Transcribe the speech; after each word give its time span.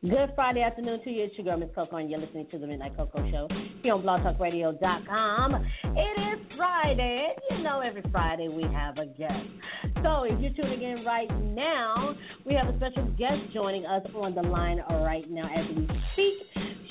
Good 0.00 0.30
Friday 0.36 0.62
afternoon 0.62 1.02
to 1.02 1.10
you. 1.10 1.24
It's 1.24 1.36
your 1.36 1.44
girl, 1.44 1.58
Miss 1.58 1.70
Coco, 1.74 1.96
and 1.96 2.08
you're 2.08 2.20
listening 2.20 2.46
to 2.52 2.58
the 2.58 2.68
Midnight 2.68 2.96
Koko 2.96 3.18
Show 3.32 3.48
here 3.82 3.94
on 3.94 4.02
blogtalkradio.com. 4.02 5.66
It 5.96 6.38
is 6.38 6.46
Friday, 6.56 7.34
you 7.50 7.64
know 7.64 7.80
every 7.80 8.04
Friday 8.12 8.46
we 8.46 8.62
have 8.62 8.96
a 8.98 9.06
guest. 9.06 9.97
So 10.02 10.24
if 10.24 10.40
you're 10.40 10.52
tuning 10.52 10.82
in 10.82 11.04
right 11.04 11.28
now, 11.54 12.14
we 12.46 12.54
have 12.54 12.68
a 12.68 12.76
special 12.76 13.04
guest 13.18 13.52
joining 13.52 13.84
us 13.84 14.06
on 14.14 14.34
the 14.34 14.42
line 14.42 14.78
right 14.88 15.28
now 15.28 15.48
as 15.48 15.66
we 15.76 15.88
speak. 16.12 16.34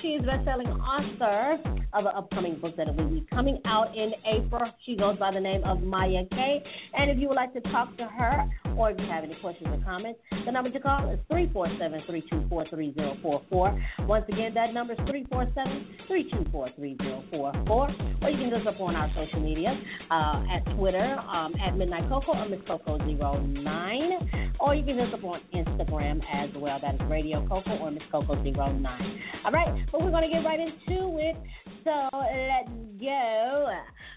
She 0.01 0.09
is 0.09 0.25
best-selling 0.25 0.67
author 0.67 1.57
of 1.93 2.05
an 2.05 2.11
upcoming 2.15 2.59
book 2.59 2.75
that 2.77 2.93
will 2.95 3.09
be 3.09 3.25
coming 3.33 3.59
out 3.65 3.97
in 3.97 4.11
April. 4.25 4.61
She 4.85 4.95
goes 4.95 5.17
by 5.17 5.31
the 5.33 5.39
name 5.39 5.63
of 5.63 5.81
Mya 5.81 6.25
Kay. 6.31 6.63
And 6.93 7.09
if 7.09 7.17
you 7.17 7.29
would 7.29 7.35
like 7.35 7.51
to 7.53 7.61
talk 7.71 7.97
to 7.97 8.05
her, 8.05 8.47
or 8.77 8.91
if 8.91 8.99
you 8.99 9.07
have 9.07 9.23
any 9.23 9.33
questions 9.41 9.67
or 9.71 9.81
comments, 9.83 10.19
the 10.45 10.51
number 10.51 10.69
to 10.69 10.79
call 10.79 11.09
is 11.09 11.17
347-324-3044. 11.31 14.07
Once 14.07 14.25
again, 14.29 14.53
that 14.53 14.71
number 14.73 14.93
is 14.93 14.99
347-324-3044. 14.99 17.69
Or 17.69 17.89
you 18.29 18.37
can 18.37 18.51
look 18.51 18.67
up 18.67 18.79
on 18.79 18.95
our 18.95 19.09
social 19.15 19.39
media 19.39 19.73
uh, 20.11 20.43
at 20.53 20.63
Twitter 20.75 21.17
um, 21.31 21.55
at 21.55 21.75
Midnight 21.75 22.07
Coco 22.09 22.33
or 22.33 22.47
Miss 22.49 22.59
Coco09. 22.99 24.55
Or 24.59 24.73
you 24.73 24.83
can 24.83 24.97
look 24.97 25.13
up 25.13 25.23
on 25.23 25.41
Instagram 25.53 26.21
as 26.33 26.49
well. 26.55 26.79
That 26.81 26.95
is 26.95 27.01
Radio 27.09 27.45
Coco 27.47 27.77
or 27.77 27.91
Miss 27.91 28.03
Coco09. 28.11 29.19
All 29.45 29.51
right, 29.51 29.85
but 29.91 30.01
we're 30.01 30.11
going 30.11 30.29
to 30.29 30.35
get 30.35 30.43
right 30.43 30.59
into 30.59 31.17
it. 31.19 31.35
So 31.83 32.09
let's 32.13 32.69
go. 32.99 33.67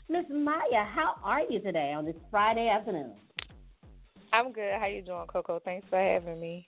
Miss 0.09 0.25
Mya, 0.31 0.85
how 0.93 1.17
are 1.23 1.43
you 1.49 1.61
today 1.61 1.93
on 1.97 2.05
this 2.05 2.17
Friday 2.31 2.69
afternoon? 2.69 3.13
I'm 4.33 4.53
good. 4.53 4.75
How 4.79 4.87
you 4.87 5.03
doing, 5.03 5.27
Coco? 5.27 5.61
Thanks 5.65 5.87
for 5.91 5.99
having 5.99 6.41
me. 6.41 6.67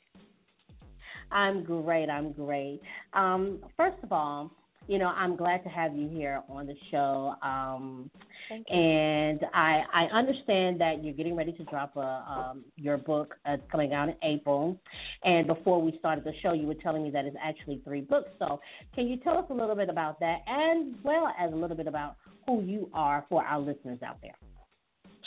I'm 1.30 1.64
great. 1.64 2.10
I'm 2.10 2.32
great. 2.32 2.80
Um, 3.14 3.60
first 3.76 3.96
of 4.02 4.12
all, 4.12 4.50
you 4.92 4.98
know, 4.98 5.06
I'm 5.06 5.36
glad 5.36 5.62
to 5.64 5.70
have 5.70 5.96
you 5.96 6.06
here 6.06 6.42
on 6.50 6.66
the 6.66 6.74
show. 6.90 7.34
Um, 7.42 8.10
Thank 8.50 8.66
you. 8.68 8.76
and 8.76 9.40
I 9.54 9.80
I 9.90 10.04
understand 10.12 10.78
that 10.82 11.02
you're 11.02 11.14
getting 11.14 11.34
ready 11.34 11.52
to 11.52 11.64
drop 11.64 11.96
a 11.96 12.00
um, 12.00 12.64
your 12.76 12.98
book 12.98 13.34
uh, 13.46 13.56
coming 13.70 13.94
out 13.94 14.10
in 14.10 14.16
April. 14.22 14.78
And 15.24 15.46
before 15.46 15.80
we 15.80 15.96
started 15.98 16.24
the 16.24 16.34
show, 16.42 16.52
you 16.52 16.66
were 16.66 16.74
telling 16.74 17.02
me 17.02 17.10
that 17.10 17.24
it's 17.24 17.36
actually 17.42 17.80
three 17.84 18.02
books. 18.02 18.28
So 18.38 18.60
can 18.94 19.08
you 19.08 19.16
tell 19.16 19.38
us 19.38 19.46
a 19.48 19.54
little 19.54 19.74
bit 19.74 19.88
about 19.88 20.20
that, 20.20 20.40
as 20.46 20.84
well 21.02 21.32
as 21.40 21.50
a 21.54 21.56
little 21.56 21.76
bit 21.76 21.86
about 21.86 22.16
who 22.46 22.62
you 22.62 22.90
are 22.92 23.24
for 23.30 23.42
our 23.42 23.60
listeners 23.60 24.00
out 24.06 24.18
there? 24.20 24.36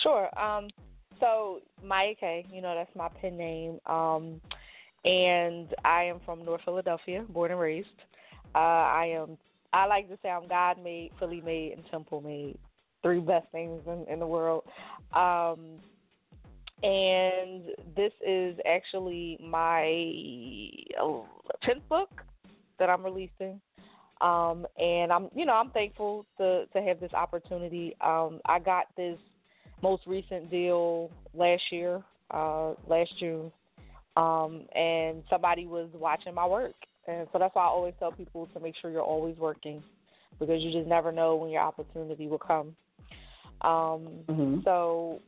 Sure. 0.03 0.29
Um, 0.39 0.67
so 1.19 1.61
Mya 1.83 2.13
Kay, 2.19 2.45
you 2.53 2.61
know 2.61 2.75
that's 2.75 2.95
my 2.95 3.09
pen 3.19 3.35
name. 3.35 3.79
Um, 3.88 4.39
and 5.05 5.73
I 5.83 6.03
am 6.03 6.19
from 6.23 6.45
North 6.45 6.61
Philadelphia, 6.66 7.25
born 7.29 7.50
and 7.50 7.59
raised. 7.59 7.88
Uh, 8.53 8.59
I 8.59 9.05
am. 9.17 9.38
I 9.75 9.85
like 9.87 10.07
to 10.07 10.17
say 10.23 10.29
I'm 10.29 10.47
God 10.47 10.81
made, 10.81 11.11
Philly 11.19 11.41
made, 11.41 11.73
and 11.73 11.83
Temple 11.91 12.21
made. 12.21 12.57
Three 13.03 13.19
best 13.19 13.45
things 13.51 13.81
in, 13.85 14.05
in 14.11 14.19
the 14.19 14.25
world. 14.25 14.63
Um, 15.13 15.79
and 16.81 17.63
this 17.95 18.13
is 18.25 18.57
actually 18.66 19.38
my 19.44 19.83
tenth 21.61 21.88
book 21.89 22.23
that 22.79 22.89
I'm 22.89 23.03
releasing. 23.03 23.59
Um, 24.22 24.66
and 24.79 25.11
I'm, 25.11 25.27
you 25.35 25.45
know, 25.45 25.53
I'm 25.53 25.72
thankful 25.72 26.25
to 26.38 26.66
to 26.67 26.81
have 26.81 27.01
this 27.01 27.11
opportunity. 27.13 27.95
Um, 28.00 28.39
I 28.45 28.59
got 28.59 28.85
this 28.95 29.19
most 29.83 30.03
recent 30.07 30.50
deal 30.50 31.11
last 31.33 31.63
year, 31.69 32.01
uh, 32.31 32.75
last 32.88 33.11
June, 33.19 33.51
um, 34.16 34.67
and 34.73 35.21
somebody 35.29 35.66
was 35.67 35.89
watching 35.94 36.33
my 36.33 36.47
work, 36.47 36.75
and 37.07 37.27
so 37.31 37.39
that's 37.39 37.55
why 37.55 37.63
I 37.63 37.67
always 37.67 37.93
tell 37.99 38.11
people 38.11 38.47
to 38.53 38.59
make 38.59 38.75
sure 38.81 38.89
you're 38.91 39.01
always 39.01 39.38
working, 39.38 39.83
because 40.39 40.61
you 40.61 40.71
just 40.71 40.88
never 40.88 41.11
know 41.11 41.35
when 41.35 41.49
your 41.49 41.61
opportunity 41.61 42.27
will 42.27 42.39
come. 42.39 42.75
Um, 43.61 44.23
Mhm. 44.27 44.63
So 44.63 45.21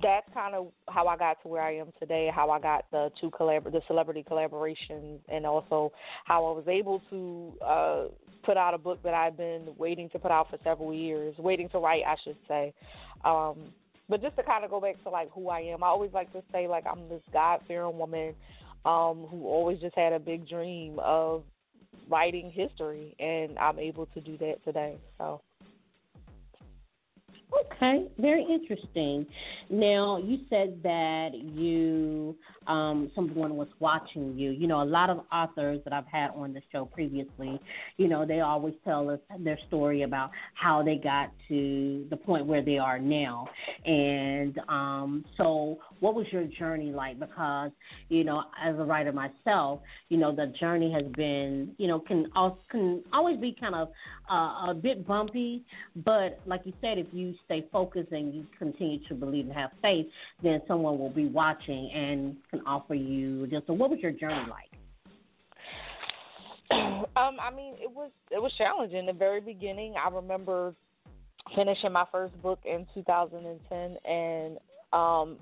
that's 0.00 0.28
kind 0.32 0.54
of 0.54 0.68
how 0.88 1.06
I 1.08 1.16
got 1.16 1.42
to 1.42 1.48
where 1.48 1.62
I 1.62 1.76
am 1.76 1.92
today. 1.98 2.30
How 2.32 2.50
I 2.50 2.60
got 2.60 2.84
the 2.90 3.10
two 3.20 3.30
collabor- 3.30 3.72
the 3.72 3.82
celebrity 3.86 4.22
collaborations, 4.22 5.20
and 5.28 5.44
also 5.44 5.92
how 6.24 6.46
I 6.46 6.52
was 6.52 6.68
able 6.68 7.00
to 7.10 7.52
uh, 7.64 8.04
put 8.42 8.56
out 8.56 8.74
a 8.74 8.78
book 8.78 9.02
that 9.02 9.14
I've 9.14 9.36
been 9.36 9.74
waiting 9.76 10.08
to 10.10 10.18
put 10.18 10.30
out 10.30 10.50
for 10.50 10.58
several 10.62 10.94
years, 10.94 11.36
waiting 11.38 11.68
to 11.70 11.78
write, 11.78 12.04
I 12.06 12.16
should 12.22 12.36
say. 12.46 12.72
Um, 13.24 13.72
but 14.08 14.22
just 14.22 14.36
to 14.36 14.42
kind 14.42 14.64
of 14.64 14.70
go 14.70 14.80
back 14.80 15.02
to 15.02 15.10
like 15.10 15.30
who 15.32 15.48
I 15.48 15.60
am, 15.60 15.82
I 15.82 15.88
always 15.88 16.12
like 16.12 16.32
to 16.32 16.42
say 16.52 16.68
like 16.68 16.84
I'm 16.86 17.08
this 17.08 17.22
God 17.32 17.60
fearing 17.66 17.98
woman 17.98 18.34
um, 18.88 19.26
who 19.30 19.46
always 19.46 19.78
just 19.80 19.94
had 19.94 20.14
a 20.14 20.18
big 20.18 20.48
dream 20.48 20.98
of 21.00 21.42
writing 22.08 22.50
history, 22.50 23.14
and 23.20 23.58
I'm 23.58 23.78
able 23.78 24.06
to 24.06 24.20
do 24.20 24.38
that 24.38 24.64
today. 24.64 24.96
So. 25.18 25.42
Okay, 27.72 28.06
very 28.18 28.46
interesting. 28.48 29.26
Now, 29.68 30.16
you 30.18 30.38
said 30.48 30.80
that 30.82 31.30
you, 31.34 32.36
um, 32.68 33.10
someone 33.14 33.56
was 33.56 33.68
watching 33.80 34.36
you. 34.36 34.50
You 34.50 34.66
know, 34.66 34.82
a 34.82 34.84
lot 34.84 35.10
of 35.10 35.20
authors 35.32 35.80
that 35.84 35.92
I've 35.92 36.06
had 36.06 36.30
on 36.34 36.52
the 36.52 36.60
show 36.70 36.84
previously, 36.84 37.60
you 37.96 38.08
know, 38.08 38.26
they 38.26 38.40
always 38.40 38.74
tell 38.84 39.10
us 39.10 39.18
their 39.40 39.58
story 39.68 40.02
about 40.02 40.30
how 40.54 40.82
they 40.82 40.96
got 40.96 41.32
to 41.48 42.06
the 42.10 42.16
point 42.16 42.46
where 42.46 42.62
they 42.62 42.78
are 42.78 42.98
now. 42.98 43.48
And 43.84 44.58
um, 44.68 45.24
so, 45.36 45.78
what 46.00 46.14
was 46.14 46.26
your 46.30 46.44
journey 46.44 46.92
like? 46.92 47.18
Because, 47.18 47.70
you 48.08 48.22
know, 48.22 48.44
as 48.62 48.74
a 48.78 48.84
writer 48.84 49.12
myself, 49.12 49.80
you 50.10 50.18
know, 50.18 50.34
the 50.34 50.52
journey 50.60 50.92
has 50.92 51.10
been, 51.16 51.72
you 51.78 51.88
know, 51.88 51.98
can 52.00 52.26
can 52.70 53.02
always 53.12 53.38
be 53.38 53.56
kind 53.58 53.74
of 53.74 53.88
uh, 54.30 54.70
a 54.70 54.74
bit 54.80 55.06
bumpy. 55.06 55.64
But 56.04 56.40
like 56.46 56.60
you 56.64 56.72
said, 56.80 56.98
if 56.98 57.06
you 57.12 57.34
stay 57.46 57.66
focused 57.72 58.12
and 58.12 58.34
you 58.34 58.46
continue 58.58 58.98
to 59.08 59.14
believe 59.14 59.46
and 59.46 59.54
have 59.54 59.70
faith, 59.80 60.06
then 60.42 60.60
someone 60.68 60.98
will 60.98 61.10
be 61.10 61.26
watching 61.26 61.90
and 61.94 62.36
can 62.58 62.66
offer 62.66 62.94
you 62.94 63.46
just. 63.46 63.66
So, 63.66 63.72
what 63.72 63.90
was 63.90 63.98
your 64.00 64.12
journey 64.12 64.46
like? 64.50 64.70
um, 67.16 67.36
I 67.40 67.50
mean, 67.54 67.74
it 67.80 67.90
was 67.90 68.10
it 68.30 68.40
was 68.40 68.52
challenging. 68.58 68.98
In 68.98 69.06
the 69.06 69.12
very 69.12 69.40
beginning, 69.40 69.94
I 70.02 70.08
remember 70.10 70.74
finishing 71.54 71.92
my 71.92 72.04
first 72.12 72.40
book 72.42 72.60
in 72.64 72.86
2010 72.94 73.96
and 74.04 74.58
um, 74.92 75.36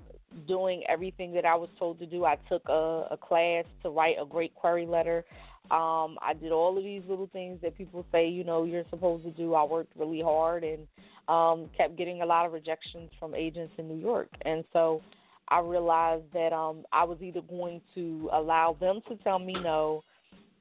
doing 0.47 0.83
everything 0.87 1.33
that 1.33 1.45
I 1.45 1.55
was 1.55 1.69
told 1.77 1.99
to 1.99 2.05
do. 2.05 2.25
I 2.25 2.37
took 2.49 2.67
a, 2.69 3.07
a 3.11 3.17
class 3.17 3.65
to 3.83 3.89
write 3.89 4.15
a 4.21 4.25
great 4.25 4.55
query 4.55 4.85
letter. 4.85 5.25
Um, 5.69 6.17
I 6.21 6.33
did 6.39 6.53
all 6.53 6.77
of 6.77 6.83
these 6.83 7.01
little 7.09 7.29
things 7.33 7.59
that 7.61 7.77
people 7.77 8.05
say, 8.11 8.29
you 8.29 8.45
know, 8.45 8.63
you're 8.63 8.85
supposed 8.89 9.25
to 9.25 9.31
do. 9.31 9.53
I 9.53 9.65
worked 9.65 9.91
really 9.97 10.21
hard 10.21 10.63
and 10.63 10.87
um, 11.27 11.69
kept 11.75 11.97
getting 11.97 12.21
a 12.21 12.25
lot 12.25 12.45
of 12.45 12.53
rejections 12.53 13.09
from 13.19 13.35
agents 13.35 13.73
in 13.77 13.89
New 13.89 13.99
York. 13.99 14.29
And 14.43 14.63
so 14.71 15.01
I 15.49 15.59
realized 15.59 16.25
that 16.33 16.53
um, 16.53 16.83
I 16.91 17.03
was 17.03 17.17
either 17.21 17.41
going 17.41 17.81
to 17.95 18.29
allow 18.33 18.75
them 18.79 18.99
to 19.07 19.15
tell 19.17 19.39
me 19.39 19.53
no 19.53 20.03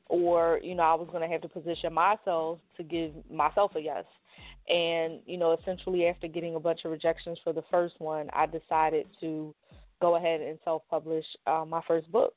or, 0.09 0.61
you 0.63 0.75
know, 0.75 0.85
I 0.85 0.95
was 0.95 1.09
going 1.11 1.23
to 1.23 1.29
have 1.29 1.43
to 1.43 1.49
position 1.49 1.93
myself 1.93 2.59
to 2.77 2.83
give 2.83 3.13
myself 3.31 3.73
a 3.75 3.81
yes. 3.81 4.05
And, 4.69 5.21
you 5.27 5.37
know, 5.37 5.57
essentially 5.61 6.07
after 6.07 6.29
getting 6.29 6.55
a 6.55 6.61
bunch 6.61 6.81
of 6.85 6.91
rejections 6.91 7.39
for 7.43 7.53
the 7.53 7.65
first 7.71 7.95
one, 7.99 8.29
I 8.33 8.47
decided 8.47 9.07
to 9.21 9.55
go 10.01 10.17
ahead 10.17 10.41
and 10.41 10.59
self 10.65 10.83
publish 10.91 11.25
uh, 11.47 11.65
my 11.67 11.81
first 11.87 12.11
book. 12.11 12.35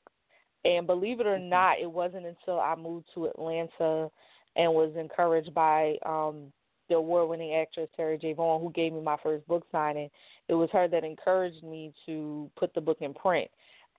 And 0.64 0.86
believe 0.86 1.20
it 1.20 1.26
or 1.26 1.38
not, 1.38 1.80
it 1.80 1.90
wasn't 1.90 2.26
until 2.26 2.60
I 2.60 2.74
moved 2.74 3.06
to 3.14 3.26
Atlanta 3.26 4.10
and 4.56 4.72
was 4.72 4.92
encouraged 4.96 5.54
by 5.54 5.96
um, 6.04 6.52
the 6.90 6.96
award 6.96 7.30
winning 7.30 7.54
actress 7.54 7.88
Terri 7.98 8.20
J. 8.20 8.34
Vaughn, 8.34 8.60
who 8.60 8.70
gave 8.72 8.92
me 8.92 9.00
my 9.00 9.16
first 9.22 9.46
book 9.48 9.64
signing. 9.72 10.10
It 10.48 10.54
was 10.54 10.68
her 10.72 10.88
that 10.88 11.04
encouraged 11.04 11.62
me 11.62 11.94
to 12.04 12.50
put 12.56 12.74
the 12.74 12.82
book 12.82 12.98
in 13.00 13.14
print. 13.14 13.48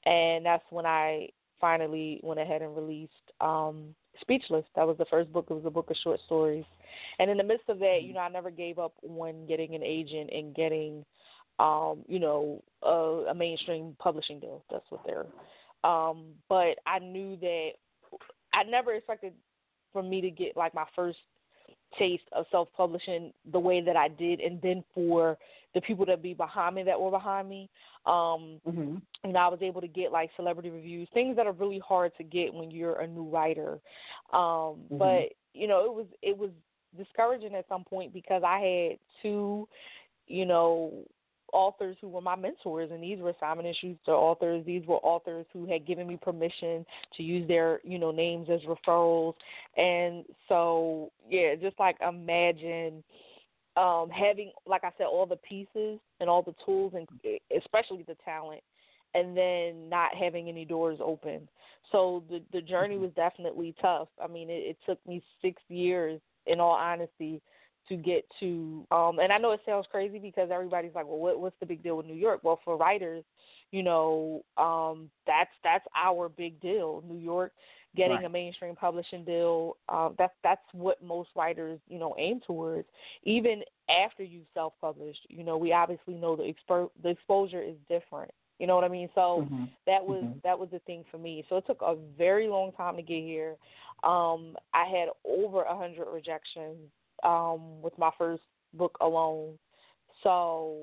And 0.06 0.46
that's 0.46 0.64
when 0.70 0.86
I 0.86 1.30
finally 1.60 2.20
went 2.22 2.40
ahead 2.40 2.62
and 2.62 2.76
released 2.76 3.12
um, 3.40 3.96
Speechless. 4.20 4.66
That 4.76 4.86
was 4.86 4.98
the 4.98 5.06
first 5.06 5.32
book. 5.32 5.48
It 5.50 5.54
was 5.54 5.66
a 5.66 5.72
book 5.72 5.90
of 5.90 5.96
short 6.04 6.20
stories. 6.26 6.66
And 7.18 7.32
in 7.32 7.38
the 7.38 7.44
midst 7.44 7.70
of 7.70 7.80
that, 7.80 8.00
you 8.04 8.14
know, 8.14 8.20
I 8.20 8.30
never 8.30 8.52
gave 8.52 8.78
up 8.78 8.94
on 9.08 9.46
getting 9.48 9.74
an 9.74 9.84
agent 9.84 10.30
and 10.34 10.54
getting, 10.54 11.06
um, 11.60 12.04
you 12.08 12.20
know, 12.20 12.62
a, 12.84 13.30
a 13.30 13.34
mainstream 13.34 13.96
publishing 14.00 14.40
deal. 14.40 14.64
That's 14.70 14.86
what 14.90 15.02
they're. 15.06 15.26
Um, 15.90 16.26
but 16.50 16.78
I 16.86 17.00
knew 17.00 17.38
that 17.38 17.70
I 18.54 18.64
never 18.64 18.94
expected 18.94 19.34
for 19.94 20.04
me 20.04 20.22
to 20.22 20.30
get 20.30 20.58
like 20.58 20.74
my 20.74 20.86
first 20.96 21.18
taste 21.98 22.24
of 22.32 22.46
self 22.52 22.70
publishing 22.76 23.32
the 23.52 23.60
way 23.60 23.82
that 23.82 23.96
I 23.96 24.08
did 24.08 24.40
and 24.40 24.62
then 24.62 24.84
for 24.94 25.38
the 25.74 25.82
people 25.82 26.06
that 26.06 26.22
be 26.22 26.34
behind 26.34 26.76
me 26.76 26.84
that 26.84 27.00
were 27.00 27.12
behind 27.12 27.50
me. 27.50 27.70
Um 28.06 28.60
mm-hmm. 28.68 28.96
you 29.24 29.34
know, 29.34 29.40
I 29.40 29.48
was 29.48 29.60
able 29.62 29.82
to 29.82 29.88
get 29.88 30.12
like 30.12 30.30
celebrity 30.36 30.70
reviews, 30.70 31.08
things 31.14 31.36
that 31.36 31.48
are 31.48 31.54
really 31.54 31.80
hard 31.80 32.12
to 32.18 32.24
get 32.24 32.54
when 32.54 32.72
you're 32.72 33.00
a 33.00 33.08
new 33.08 33.30
writer. 33.30 33.80
Um 34.34 34.40
mm-hmm. 34.40 34.98
but 34.98 35.34
you 35.54 35.68
know, 35.68 35.86
it 35.86 35.94
was 35.94 36.06
it 36.22 36.38
was 36.38 36.50
discouraging 36.98 37.56
at 37.56 37.68
some 37.70 37.84
point 37.84 38.14
because 38.14 38.44
I 38.46 38.60
had 38.60 39.00
two, 39.22 39.68
you 40.28 40.46
know, 40.46 40.94
authors 41.54 41.98
who 42.02 42.10
were 42.10 42.22
my 42.22 42.36
mentors, 42.36 42.92
and 42.92 43.04
these 43.04 43.20
were 43.20 43.34
Simon 43.40 43.66
and 43.66 43.76
Schuster 43.76 44.12
authors. 44.12 44.66
These 44.66 44.86
were 44.86 44.98
authors 44.98 45.46
who 45.54 45.66
had 45.66 45.86
given 45.86 46.08
me 46.08 46.18
permission 46.22 46.86
to 47.18 47.24
use 47.24 47.48
their, 47.48 47.80
you 47.84 48.00
know, 48.00 48.12
names 48.12 48.48
as 48.52 48.62
referrals. 48.62 49.34
And 49.78 50.26
so, 50.48 51.12
yeah, 51.30 51.56
just 51.56 51.80
like 51.80 51.98
imagine 52.02 53.04
um 53.78 54.10
having, 54.10 54.52
like 54.66 54.84
I 54.84 54.92
said, 54.98 55.06
all 55.06 55.26
the 55.26 55.38
pieces 55.38 56.00
and 56.20 56.30
all 56.30 56.42
the 56.42 56.56
tools, 56.66 56.94
and 56.96 57.08
especially 57.58 58.04
the 58.08 58.18
talent, 58.26 58.62
and 59.14 59.36
then 59.36 59.90
not 59.90 60.14
having 60.16 60.50
any 60.50 60.66
doors 60.66 61.00
open. 61.04 61.48
So 61.92 62.24
the 62.30 62.42
the 62.52 62.62
journey 62.62 62.96
mm-hmm. 62.96 63.04
was 63.04 63.14
definitely 63.16 63.76
tough. 63.82 64.08
I 64.24 64.28
mean, 64.28 64.50
it, 64.50 64.64
it 64.72 64.78
took 64.86 65.00
me 65.08 65.24
six 65.42 65.62
years, 65.70 66.20
in 66.48 66.60
all 66.60 66.76
honesty, 66.76 67.42
to 67.90 67.96
get 67.96 68.26
to 68.40 68.86
um 68.92 69.20
and 69.20 69.32
I 69.32 69.38
know 69.38 69.52
it 69.52 69.62
sounds 69.66 69.88
crazy 69.92 70.20
because 70.20 70.50
everybody's 70.52 70.96
like, 70.96 71.06
well 71.06 71.18
what 71.18 71.40
what's 71.40 71.60
the 71.60 71.66
big 71.66 71.84
deal 71.84 71.98
with 71.98 72.06
New 72.06 72.16
York? 72.16 72.42
Well 72.44 72.60
for 72.64 72.78
writers, 72.78 73.24
you 73.72 73.84
know, 73.84 74.44
um 74.58 75.10
that's 75.28 75.52
that's 75.64 75.86
our 75.96 76.30
big 76.30 76.60
deal. 76.62 77.04
New 77.08 77.18
York 77.18 77.54
getting 77.96 78.18
right. 78.18 78.26
a 78.26 78.30
mainstream 78.30 78.76
publishing 78.76 79.26
deal, 79.26 79.78
um 79.90 80.16
that's 80.18 80.34
that's 80.44 80.62
what 80.74 81.04
most 81.04 81.30
writers, 81.36 81.80
you 81.88 82.00
know, 82.00 82.16
aim 82.18 82.40
towards. 82.46 82.88
Even 83.24 83.62
after 83.90 84.24
you've 84.24 84.46
self 84.54 84.74
published, 84.80 85.26
you 85.30 85.44
know, 85.44 85.58
we 85.58 85.74
obviously 85.74 86.16
know 86.16 86.36
the 86.36 86.44
expo- 86.44 86.92
the 87.04 87.10
exposure 87.10 87.62
is 87.62 87.76
different. 87.90 88.32
You 88.62 88.68
know 88.68 88.76
what 88.76 88.84
I 88.84 88.90
mean? 88.90 89.10
So 89.16 89.48
mm-hmm. 89.50 89.64
that 89.88 90.06
was 90.06 90.24
mm-hmm. 90.24 90.38
that 90.44 90.58
was 90.58 90.70
the 90.72 90.78
thing 90.80 91.04
for 91.10 91.18
me. 91.18 91.44
So 91.50 91.58
it 91.58 91.66
took 91.66 91.82
a 91.82 91.96
very 92.16 92.48
long 92.48 92.72
time 92.74 92.96
to 92.96 93.02
get 93.02 93.24
here. 93.24 93.56
Um, 94.04 94.56
I 94.72 94.86
had 94.86 95.10
over 95.26 95.64
a 95.64 95.76
hundred 95.76 96.06
rejections 96.12 96.78
um, 97.24 97.82
with 97.82 97.98
my 97.98 98.12
first 98.18 98.44
book 98.74 98.98
alone. 99.02 99.58
So 100.24 100.78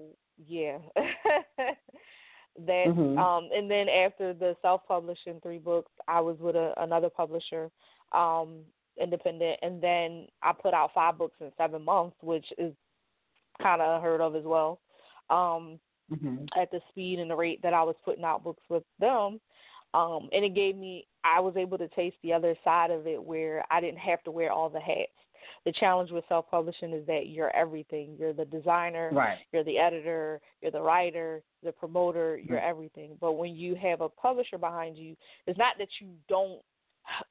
yeah, 0.47 0.79
that 0.97 2.87
mm-hmm. 2.87 3.19
um, 3.19 3.49
and 3.55 3.71
then 3.71 3.89
after 3.89 4.33
the 4.35 4.57
self 4.63 4.83
publishing 4.87 5.41
three 5.43 5.59
books, 5.59 5.93
I 6.07 6.21
was 6.21 6.37
with 6.41 6.57
a, 6.57 6.73
another 6.79 7.09
publisher, 7.09 7.71
um, 8.13 8.61
independent, 9.01 9.59
and 9.63 9.83
then 9.83 10.27
I 10.43 10.53
put 10.53 10.75
out 10.75 10.91
five 10.95 11.19
books 11.19 11.37
in 11.41 11.51
seven 11.57 11.85
months, 11.85 12.17
which 12.21 12.47
is 12.59 12.73
kind 13.63 13.83
of 13.83 14.03
heard 14.03 14.21
of 14.21 14.37
as 14.37 14.45
well. 14.45 14.81
Um, 15.31 15.79
mm-hmm. 16.11 16.45
At 16.61 16.71
the 16.71 16.81
speed 16.89 17.19
and 17.19 17.31
the 17.31 17.37
rate 17.37 17.61
that 17.63 17.75
I 17.75 17.83
was 17.83 17.97
putting 18.05 18.25
out 18.25 18.45
books 18.45 18.63
with 18.69 18.85
them, 18.99 19.41
um, 19.95 20.29
and 20.33 20.45
it 20.45 20.55
gave 20.55 20.77
me 20.77 21.07
I 21.25 21.41
was 21.41 21.57
able 21.57 21.79
to 21.79 21.89
taste 21.89 22.17
the 22.23 22.33
other 22.33 22.55
side 22.65 22.91
of 22.91 23.07
it 23.07 23.23
where 23.23 23.65
I 23.71 23.81
didn't 23.81 23.99
have 23.99 24.23
to 24.25 24.31
wear 24.31 24.53
all 24.53 24.69
the 24.69 24.81
hats 24.81 25.11
the 25.65 25.73
challenge 25.73 26.11
with 26.11 26.25
self 26.29 26.51
publishing 26.51 26.93
is 26.93 27.07
that 27.07 27.29
you're 27.29 27.55
everything. 27.55 28.17
You're 28.19 28.33
the 28.33 28.45
designer, 28.45 29.11
right. 29.13 29.39
you're 29.53 29.65
the 29.65 29.79
editor, 29.79 30.41
you're 30.63 30.73
the 30.73 30.81
writer, 30.81 31.43
the 31.63 31.73
promoter, 31.73 32.39
you're 32.39 32.59
right. 32.59 32.67
everything. 32.67 33.17
But 33.21 33.33
when 33.33 33.55
you 33.55 33.75
have 33.77 34.01
a 34.01 34.09
publisher 34.09 34.59
behind 34.59 34.97
you, 34.97 35.17
it's 35.47 35.59
not 35.59 35.75
that 35.79 35.89
you 36.01 36.09
don't 36.29 36.61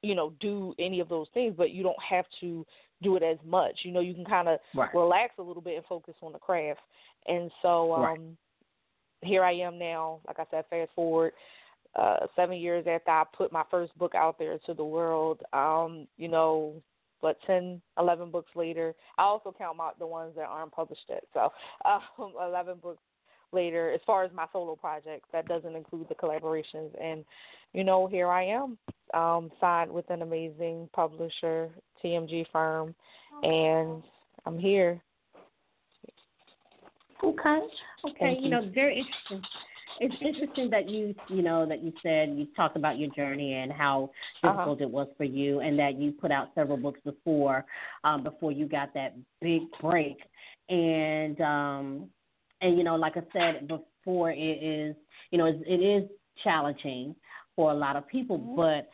you 0.02 0.14
know 0.14 0.32
do 0.40 0.74
any 0.78 1.00
of 1.00 1.08
those 1.08 1.26
things 1.34 1.54
but 1.56 1.70
you 1.70 1.82
don't 1.82 2.02
have 2.02 2.24
to 2.40 2.66
do 3.02 3.16
it 3.16 3.22
as 3.22 3.38
much 3.44 3.80
you 3.84 3.92
know 3.92 4.00
you 4.00 4.14
can 4.14 4.24
kind 4.24 4.48
of 4.48 4.58
right. 4.74 4.92
relax 4.94 5.34
a 5.38 5.42
little 5.42 5.62
bit 5.62 5.76
and 5.76 5.84
focus 5.86 6.14
on 6.22 6.32
the 6.32 6.38
craft 6.38 6.80
and 7.26 7.50
so 7.62 7.92
um 7.94 8.02
right. 8.02 8.20
here 9.22 9.44
i 9.44 9.52
am 9.52 9.78
now 9.78 10.20
like 10.26 10.38
i 10.38 10.44
said 10.50 10.64
fast 10.68 10.90
forward 10.94 11.32
uh 11.96 12.18
seven 12.34 12.58
years 12.58 12.84
after 12.88 13.10
i 13.10 13.22
put 13.36 13.52
my 13.52 13.62
first 13.70 13.96
book 13.98 14.14
out 14.14 14.38
there 14.38 14.58
to 14.66 14.74
the 14.74 14.84
world 14.84 15.40
um 15.52 16.06
you 16.16 16.28
know 16.28 16.74
but 17.20 17.38
10, 17.46 17.80
11 17.98 18.30
books 18.30 18.50
later, 18.54 18.94
I 19.16 19.22
also 19.22 19.54
count 19.56 19.76
my, 19.76 19.90
the 19.98 20.06
ones 20.06 20.32
that 20.36 20.46
aren't 20.46 20.72
published 20.72 21.04
yet. 21.08 21.24
So, 21.34 21.52
um, 21.84 22.32
11 22.40 22.78
books 22.82 23.02
later, 23.52 23.92
as 23.92 24.00
far 24.06 24.24
as 24.24 24.32
my 24.32 24.46
solo 24.52 24.76
projects, 24.76 25.28
that 25.32 25.48
doesn't 25.48 25.74
include 25.74 26.08
the 26.08 26.14
collaborations. 26.14 26.90
And, 27.00 27.24
you 27.72 27.84
know, 27.84 28.06
here 28.06 28.28
I 28.28 28.44
am, 28.44 28.78
um, 29.14 29.50
signed 29.60 29.90
with 29.90 30.08
an 30.10 30.22
amazing 30.22 30.88
publisher, 30.92 31.70
TMG 32.04 32.46
firm, 32.52 32.94
and 33.42 34.02
I'm 34.46 34.58
here. 34.58 35.00
Okay. 37.24 37.58
Okay. 38.08 38.38
You 38.40 38.50
know, 38.50 38.70
very 38.72 38.98
interesting 38.98 39.42
it's 40.00 40.14
interesting 40.20 40.70
that 40.70 40.88
you 40.88 41.14
you 41.28 41.42
know 41.42 41.66
that 41.66 41.82
you 41.82 41.92
said 42.02 42.30
you 42.36 42.46
talked 42.56 42.76
about 42.76 42.98
your 42.98 43.10
journey 43.10 43.54
and 43.54 43.72
how 43.72 44.10
uh-huh. 44.42 44.52
difficult 44.52 44.78
uh-huh. 44.78 44.84
it 44.84 44.90
was 44.90 45.08
for 45.16 45.24
you, 45.24 45.60
and 45.60 45.78
that 45.78 45.98
you 45.98 46.12
put 46.12 46.30
out 46.30 46.48
several 46.54 46.76
books 46.76 47.00
before 47.04 47.64
um, 48.04 48.22
before 48.22 48.52
you 48.52 48.66
got 48.66 48.92
that 48.94 49.14
big 49.40 49.62
break, 49.80 50.18
and 50.68 51.40
um, 51.40 52.08
and 52.60 52.76
you 52.76 52.84
know, 52.84 52.96
like 52.96 53.16
I 53.16 53.22
said 53.32 53.68
before, 53.68 54.30
it 54.30 54.36
is 54.36 54.96
you 55.30 55.38
know 55.38 55.46
it, 55.46 55.62
it 55.66 55.82
is 55.82 56.08
challenging 56.44 57.14
for 57.56 57.72
a 57.72 57.74
lot 57.74 57.96
of 57.96 58.06
people, 58.08 58.38
mm-hmm. 58.38 58.56
but 58.56 58.88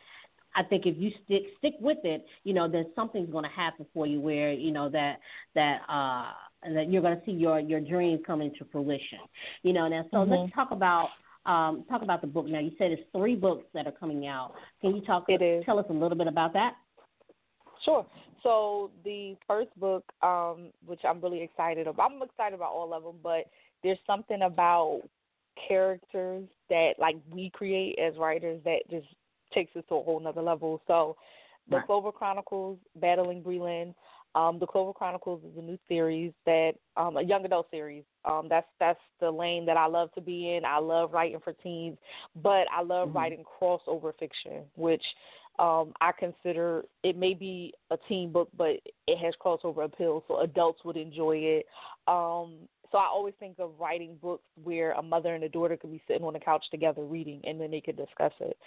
I 0.55 0.63
think 0.63 0.85
if 0.85 0.95
you 0.97 1.11
stick 1.25 1.43
stick 1.57 1.73
with 1.79 1.99
it, 2.03 2.25
you 2.43 2.53
know, 2.53 2.67
then 2.69 2.85
something's 2.95 3.29
going 3.29 3.43
to 3.43 3.49
happen 3.49 3.85
for 3.93 4.07
you 4.07 4.19
where 4.19 4.53
you 4.53 4.71
know 4.71 4.89
that 4.89 5.19
that 5.53 5.81
uh 5.89 6.31
that 6.73 6.91
you're 6.91 7.01
going 7.01 7.17
to 7.17 7.25
see 7.25 7.31
your 7.31 7.59
your 7.59 7.81
dream 7.81 8.19
come 8.25 8.41
into 8.41 8.65
fruition. 8.71 9.19
You 9.63 9.73
know, 9.73 9.87
now 9.87 10.05
so 10.11 10.17
mm-hmm. 10.17 10.31
let's 10.31 10.53
talk 10.53 10.71
about 10.71 11.09
um 11.45 11.83
talk 11.89 12.01
about 12.01 12.21
the 12.21 12.27
book. 12.27 12.45
Now 12.47 12.59
you 12.59 12.71
said 12.77 12.91
it's 12.91 13.03
three 13.15 13.35
books 13.35 13.65
that 13.73 13.87
are 13.87 13.91
coming 13.91 14.27
out. 14.27 14.53
Can 14.81 14.95
you 14.95 15.01
talk 15.01 15.25
it 15.27 15.41
is. 15.41 15.65
tell 15.65 15.79
us 15.79 15.85
a 15.89 15.93
little 15.93 16.17
bit 16.17 16.27
about 16.27 16.53
that? 16.53 16.73
Sure. 17.83 18.05
So 18.41 18.91
the 19.03 19.35
first 19.47 19.71
book, 19.79 20.03
um, 20.21 20.71
which 20.85 20.99
I'm 21.03 21.19
really 21.19 21.41
excited 21.41 21.87
about, 21.87 22.11
I'm 22.11 22.21
excited 22.21 22.53
about 22.53 22.71
all 22.71 22.93
of 22.93 23.03
them, 23.03 23.15
but 23.23 23.45
there's 23.81 23.97
something 24.05 24.43
about 24.43 25.01
characters 25.67 26.47
that 26.69 26.93
like 26.99 27.15
we 27.31 27.49
create 27.49 27.97
as 27.97 28.17
writers 28.17 28.61
that 28.65 28.79
just 28.89 29.07
takes 29.53 29.75
us 29.75 29.83
to 29.89 29.95
a 29.95 30.03
whole 30.03 30.19
nother 30.19 30.41
level. 30.41 30.81
So, 30.87 31.15
the 31.69 31.77
right. 31.77 31.85
Clover 31.87 32.11
Chronicles, 32.11 32.77
Battling 32.97 33.41
Breland. 33.41 33.95
Um, 34.35 34.59
the 34.59 34.67
Clover 34.67 34.91
Chronicles 34.91 35.41
is 35.43 35.57
a 35.57 35.61
new 35.61 35.77
series 35.87 36.33
that 36.45 36.73
um, 36.97 37.15
a 37.17 37.23
young 37.23 37.45
adult 37.45 37.67
series. 37.71 38.03
Um, 38.25 38.47
that's 38.49 38.67
that's 38.79 38.99
the 39.21 39.31
lane 39.31 39.65
that 39.65 39.77
I 39.77 39.87
love 39.87 40.11
to 40.13 40.21
be 40.21 40.55
in. 40.55 40.65
I 40.65 40.77
love 40.77 41.13
writing 41.13 41.39
for 41.41 41.53
teens, 41.53 41.97
but 42.43 42.67
I 42.71 42.83
love 42.83 43.09
mm-hmm. 43.09 43.17
writing 43.17 43.43
crossover 43.61 44.11
fiction, 44.19 44.63
which 44.75 45.03
um, 45.57 45.93
I 46.01 46.11
consider 46.11 46.83
it 47.03 47.17
may 47.17 47.33
be 47.33 47.73
a 47.91 47.97
teen 48.09 48.31
book, 48.31 48.49
but 48.57 48.75
it 49.07 49.17
has 49.19 49.33
crossover 49.43 49.85
appeal, 49.85 50.23
so 50.27 50.41
adults 50.41 50.83
would 50.83 50.97
enjoy 50.97 51.37
it. 51.37 51.65
Um, 52.07 52.67
so 52.91 52.99
I 52.99 53.05
always 53.07 53.33
think 53.39 53.57
of 53.59 53.71
writing 53.79 54.17
books 54.21 54.45
where 54.63 54.91
a 54.93 55.01
mother 55.01 55.33
and 55.33 55.43
a 55.43 55.49
daughter 55.49 55.75
could 55.75 55.91
be 55.91 56.01
sitting 56.07 56.23
on 56.23 56.33
the 56.33 56.39
couch 56.39 56.63
together 56.71 57.03
reading, 57.03 57.41
and 57.45 57.59
then 57.59 57.71
they 57.71 57.81
could 57.81 57.97
discuss 57.97 58.33
it. 58.39 58.57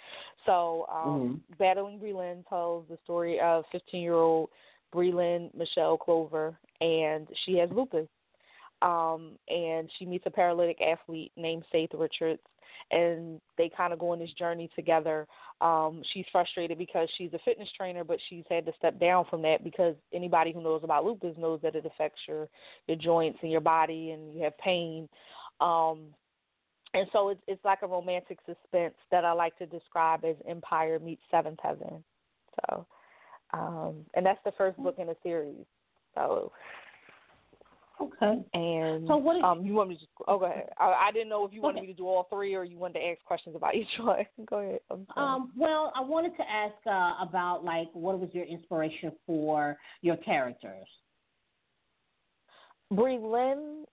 So, 0.45 0.87
um, 0.91 1.07
mm-hmm. 1.07 1.53
Battling 1.57 1.99
Breland 1.99 2.47
tells 2.47 2.85
the 2.89 2.97
story 3.03 3.39
of 3.39 3.65
15-year-old 3.73 4.49
Breland 4.93 5.53
Michelle 5.55 5.97
Clover, 5.97 6.57
and 6.81 7.27
she 7.45 7.57
has 7.57 7.69
lupus. 7.71 8.07
Um, 8.81 9.31
and 9.49 9.89
she 9.97 10.05
meets 10.05 10.25
a 10.25 10.31
paralytic 10.31 10.79
athlete 10.81 11.33
named 11.35 11.65
Faith 11.69 11.89
Richards, 11.93 12.41
and 12.91 13.41
they 13.57 13.69
kind 13.75 13.91
of 13.91 13.99
go 13.99 14.11
on 14.11 14.19
this 14.19 14.31
journey 14.33 14.69
together. 14.73 15.27
Um, 15.59 16.01
she's 16.13 16.25
frustrated 16.31 16.77
because 16.77 17.09
she's 17.17 17.33
a 17.33 17.39
fitness 17.39 17.67
trainer, 17.75 18.05
but 18.05 18.19
she's 18.29 18.45
had 18.49 18.65
to 18.67 18.71
step 18.77 18.97
down 18.97 19.25
from 19.29 19.41
that 19.41 19.65
because 19.65 19.95
anybody 20.13 20.53
who 20.53 20.63
knows 20.63 20.81
about 20.83 21.03
lupus 21.03 21.35
knows 21.37 21.59
that 21.61 21.75
it 21.75 21.85
affects 21.85 22.21
your 22.25 22.47
your 22.87 22.95
joints 22.95 23.39
and 23.41 23.51
your 23.51 23.59
body, 23.59 24.11
and 24.11 24.33
you 24.33 24.43
have 24.43 24.57
pain. 24.57 25.09
Um, 25.59 26.13
and 26.93 27.07
so 27.11 27.29
it's 27.29 27.41
it's 27.47 27.63
like 27.65 27.79
a 27.81 27.87
romantic 27.87 28.39
suspense 28.45 28.95
that 29.11 29.25
I 29.25 29.33
like 29.33 29.57
to 29.57 29.65
describe 29.65 30.23
as 30.23 30.35
Empire 30.47 30.99
meets 30.99 31.21
Seventh 31.29 31.59
Heaven. 31.61 32.03
So, 32.61 32.85
um, 33.53 34.05
and 34.13 34.25
that's 34.25 34.39
the 34.45 34.51
first 34.57 34.77
book 34.77 34.95
in 34.97 35.07
the 35.07 35.15
series. 35.23 35.65
So 36.15 36.51
Okay. 38.01 38.41
And 38.53 39.07
so 39.07 39.17
what? 39.17 39.37
Is, 39.37 39.43
um, 39.43 39.65
you 39.65 39.73
want 39.73 39.89
me 39.89 39.95
to 39.95 40.01
just? 40.01 40.11
Oh, 40.27 40.39
go 40.39 40.45
ahead. 40.45 40.69
I, 40.77 41.07
I 41.07 41.11
didn't 41.11 41.29
know 41.29 41.45
if 41.45 41.53
you 41.53 41.61
wanted 41.61 41.79
okay. 41.79 41.87
me 41.87 41.93
to 41.93 41.97
do 41.97 42.07
all 42.07 42.27
three 42.29 42.55
or 42.55 42.63
you 42.63 42.77
wanted 42.77 42.99
to 42.99 43.05
ask 43.05 43.23
questions 43.25 43.55
about 43.55 43.75
each 43.75 43.87
one. 43.99 44.25
go 44.49 44.57
ahead. 44.59 44.79
Um. 45.17 45.51
Well, 45.57 45.91
I 45.95 46.01
wanted 46.01 46.35
to 46.37 46.43
ask 46.49 46.75
uh, 46.87 47.27
about 47.27 47.63
like 47.63 47.89
what 47.93 48.19
was 48.19 48.29
your 48.31 48.45
inspiration 48.45 49.11
for 49.25 49.77
your 50.01 50.17
characters. 50.17 50.87
Breland 52.91 53.83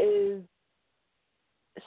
is 0.00 0.42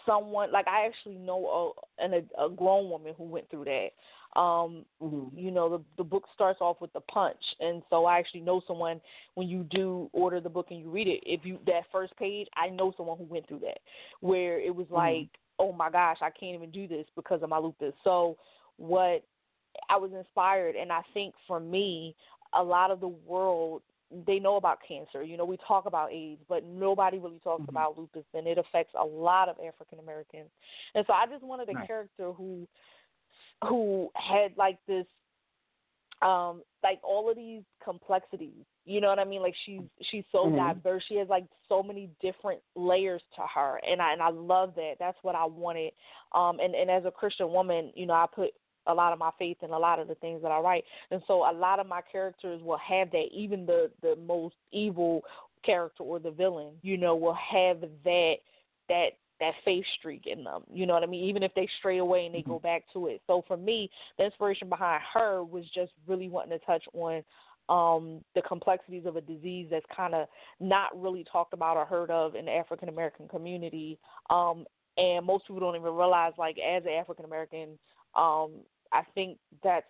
someone 0.05 0.51
like 0.51 0.67
I 0.67 0.85
actually 0.85 1.17
know 1.17 1.73
a, 1.99 2.05
a 2.05 2.45
a 2.45 2.49
grown 2.49 2.89
woman 2.89 3.13
who 3.17 3.23
went 3.23 3.49
through 3.49 3.65
that. 3.65 3.89
Um, 4.35 4.85
mm-hmm. 5.01 5.37
You 5.37 5.51
know, 5.51 5.69
the 5.69 5.83
the 5.97 6.03
book 6.03 6.23
starts 6.33 6.61
off 6.61 6.79
with 6.81 6.93
the 6.93 7.01
punch, 7.01 7.41
and 7.59 7.81
so 7.89 8.05
I 8.05 8.17
actually 8.17 8.41
know 8.41 8.61
someone 8.67 9.01
when 9.35 9.47
you 9.47 9.63
do 9.69 10.09
order 10.13 10.39
the 10.39 10.49
book 10.49 10.67
and 10.71 10.79
you 10.79 10.89
read 10.89 11.07
it. 11.07 11.21
If 11.25 11.45
you 11.45 11.59
that 11.67 11.83
first 11.91 12.15
page, 12.17 12.47
I 12.55 12.69
know 12.69 12.93
someone 12.95 13.17
who 13.17 13.25
went 13.25 13.47
through 13.47 13.59
that, 13.59 13.79
where 14.21 14.59
it 14.59 14.73
was 14.73 14.87
Mm-hmm. 14.95 15.23
like, 15.23 15.27
oh 15.59 15.71
my 15.73 15.89
gosh, 15.89 16.17
I 16.21 16.29
can't 16.29 16.55
even 16.55 16.71
do 16.71 16.87
this 16.87 17.05
because 17.15 17.43
of 17.43 17.49
my 17.49 17.57
lupus. 17.57 17.93
So 18.03 18.37
what 18.77 19.23
I 19.89 19.97
was 19.97 20.11
inspired, 20.13 20.75
and 20.75 20.91
I 20.91 21.01
think 21.13 21.33
for 21.47 21.59
me, 21.59 22.15
a 22.53 22.63
lot 22.63 22.91
of 22.91 22.99
the 22.99 23.07
world 23.07 23.81
they 24.27 24.39
know 24.39 24.57
about 24.57 24.79
cancer. 24.85 25.23
You 25.23 25.37
know, 25.37 25.45
we 25.45 25.57
talk 25.65 25.85
about 25.85 26.11
AIDS, 26.11 26.41
but 26.49 26.65
nobody 26.65 27.17
really 27.17 27.39
talks 27.39 27.63
Mhm. 27.63 27.69
about 27.69 27.97
lupus, 27.97 28.25
and 28.33 28.45
it 28.47 28.57
affects 28.57 28.93
a 28.99 29.05
lot 29.05 29.47
of 29.47 29.55
African 29.65 29.99
Americans. 29.99 30.49
And 30.95 31.05
so 31.07 31.13
I 31.13 31.25
just 31.27 31.43
wanted 31.43 31.69
a 31.69 31.75
Right. 31.75 31.87
character 31.87 32.33
who 32.33 32.67
who 33.67 34.09
had 34.15 34.55
like 34.57 34.79
this 34.87 35.05
um 36.21 36.61
like 36.83 36.99
all 37.03 37.29
of 37.29 37.35
these 37.35 37.63
complexities 37.83 38.65
you 38.85 38.99
know 38.99 39.09
what 39.09 39.19
i 39.19 39.23
mean? 39.23 39.41
Like 39.41 39.55
she's 39.65 39.81
she's 40.09 40.23
so 40.31 40.47
Mhm. 40.49 40.55
diverse. 40.55 41.03
She 41.07 41.15
has 41.17 41.29
like 41.29 41.45
so 41.69 41.83
many 41.83 42.09
different 42.19 42.61
layers 42.75 43.21
to 43.35 43.41
her 43.41 43.79
and 43.87 44.01
i 44.01 44.11
and 44.11 44.21
i 44.21 44.29
love 44.29 44.73
that. 44.75 44.95
That's 44.99 45.17
what 45.21 45.35
i 45.35 45.45
wanted. 45.45 45.93
Um 46.33 46.59
and 46.59 46.73
and 46.73 46.89
as 46.89 47.05
a 47.05 47.11
christian 47.11 47.51
woman 47.51 47.91
you 47.95 48.05
know 48.05 48.13
i 48.13 48.25
put 48.33 48.51
a 48.87 48.93
lot 48.93 49.13
of 49.13 49.19
my 49.19 49.29
faith 49.37 49.57
in 49.61 49.69
a 49.69 49.77
lot 49.77 49.99
of 49.99 50.07
the 50.07 50.15
things 50.15 50.41
that 50.41 50.51
i 50.51 50.59
write. 50.59 50.83
And 51.11 51.21
so 51.27 51.43
a 51.49 51.53
lot 51.53 51.79
of 51.79 51.85
my 51.85 52.01
characters 52.11 52.61
will 52.63 52.79
have 52.79 53.11
that. 53.11 53.27
Even 53.31 53.65
the 53.67 53.91
the 54.01 54.15
most 54.15 54.55
evil 54.71 55.23
character 55.63 56.03
or 56.03 56.17
the 56.19 56.31
villain 56.31 56.73
you 56.81 56.97
know 56.97 57.15
will 57.15 57.35
have 57.35 57.81
that 57.81 58.35
that 58.89 59.09
that 59.41 59.53
faith 59.65 59.83
streak 59.99 60.27
in 60.27 60.43
them. 60.43 60.63
You 60.71 60.85
know 60.85 60.93
what 60.93 61.03
I 61.03 61.07
mean? 61.07 61.25
Even 61.25 61.43
if 61.43 61.53
they 61.55 61.67
stray 61.79 61.97
away 61.97 62.27
and 62.27 62.33
they 62.33 62.43
go 62.43 62.59
back 62.59 62.83
to 62.93 63.07
it. 63.07 63.21
So 63.27 63.43
for 63.47 63.57
me, 63.57 63.89
the 64.17 64.25
inspiration 64.25 64.69
behind 64.69 65.01
her 65.13 65.43
was 65.43 65.65
just 65.73 65.91
really 66.07 66.29
wanting 66.29 66.57
to 66.57 66.65
touch 66.65 66.85
on 66.93 67.23
um 67.69 68.21
the 68.35 68.41
complexities 68.41 69.05
of 69.05 69.15
a 69.15 69.21
disease 69.21 69.67
that's 69.69 69.85
kind 69.95 70.15
of 70.15 70.27
not 70.59 70.89
really 70.99 71.25
talked 71.31 71.53
about 71.53 71.77
or 71.77 71.85
heard 71.85 72.09
of 72.09 72.35
in 72.35 72.45
the 72.45 72.51
African 72.51 72.87
American 72.87 73.27
community. 73.27 73.99
Um 74.29 74.65
and 74.97 75.25
most 75.25 75.47
people 75.47 75.59
don't 75.59 75.75
even 75.75 75.93
realize 75.93 76.33
like 76.37 76.57
as 76.57 76.83
an 76.83 76.91
African 76.91 77.25
American, 77.25 77.79
um 78.15 78.51
I 78.91 79.03
think 79.15 79.37
that's 79.63 79.85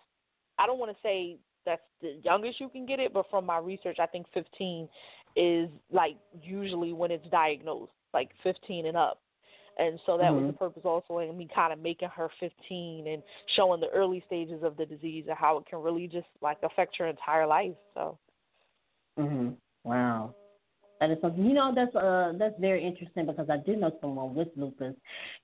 I 0.58 0.66
don't 0.66 0.78
want 0.78 0.92
to 0.92 1.02
say 1.02 1.36
that's 1.64 1.82
the 2.00 2.18
youngest 2.24 2.60
you 2.60 2.68
can 2.68 2.86
get 2.86 3.00
it, 3.00 3.12
but 3.12 3.26
from 3.30 3.46
my 3.46 3.58
research, 3.58 3.98
I 4.00 4.06
think 4.06 4.26
15 4.34 4.88
is 5.36 5.68
like 5.90 6.16
usually 6.42 6.92
when 6.92 7.10
it's 7.10 7.26
diagnosed, 7.30 7.92
like 8.12 8.30
15 8.42 8.86
and 8.86 8.96
up. 8.96 9.20
And 9.78 9.98
so 10.06 10.18
that 10.18 10.34
was 10.34 10.44
Mhm. 10.44 10.46
the 10.46 10.52
purpose 10.52 10.82
also 10.84 11.18
in 11.18 11.36
me 11.36 11.48
kind 11.54 11.72
of 11.72 11.78
making 11.78 12.08
her 12.10 12.28
15 12.40 13.06
and 13.08 13.22
showing 13.56 13.80
the 13.80 13.88
early 13.88 14.22
stages 14.26 14.62
of 14.62 14.76
the 14.76 14.86
disease 14.86 15.24
and 15.28 15.36
how 15.36 15.56
it 15.58 15.66
can 15.66 15.80
really 15.80 16.06
just 16.08 16.26
like 16.40 16.58
affect 16.62 16.98
your 16.98 17.08
entire 17.08 17.46
life. 17.46 17.74
So, 17.94 18.18
Mhm. 19.18 19.56
Wow. 19.84 20.34
That 21.00 21.10
is 21.10 21.18
something 21.20 21.44
you 21.44 21.52
know 21.54 21.72
that's 21.74 21.94
uh 21.96 22.32
that's 22.38 22.58
very 22.60 22.84
interesting 22.84 23.26
because 23.26 23.50
I 23.50 23.58
do 23.58 23.76
know 23.76 23.90
someone 24.00 24.34
with 24.34 24.48
lupus, 24.56 24.94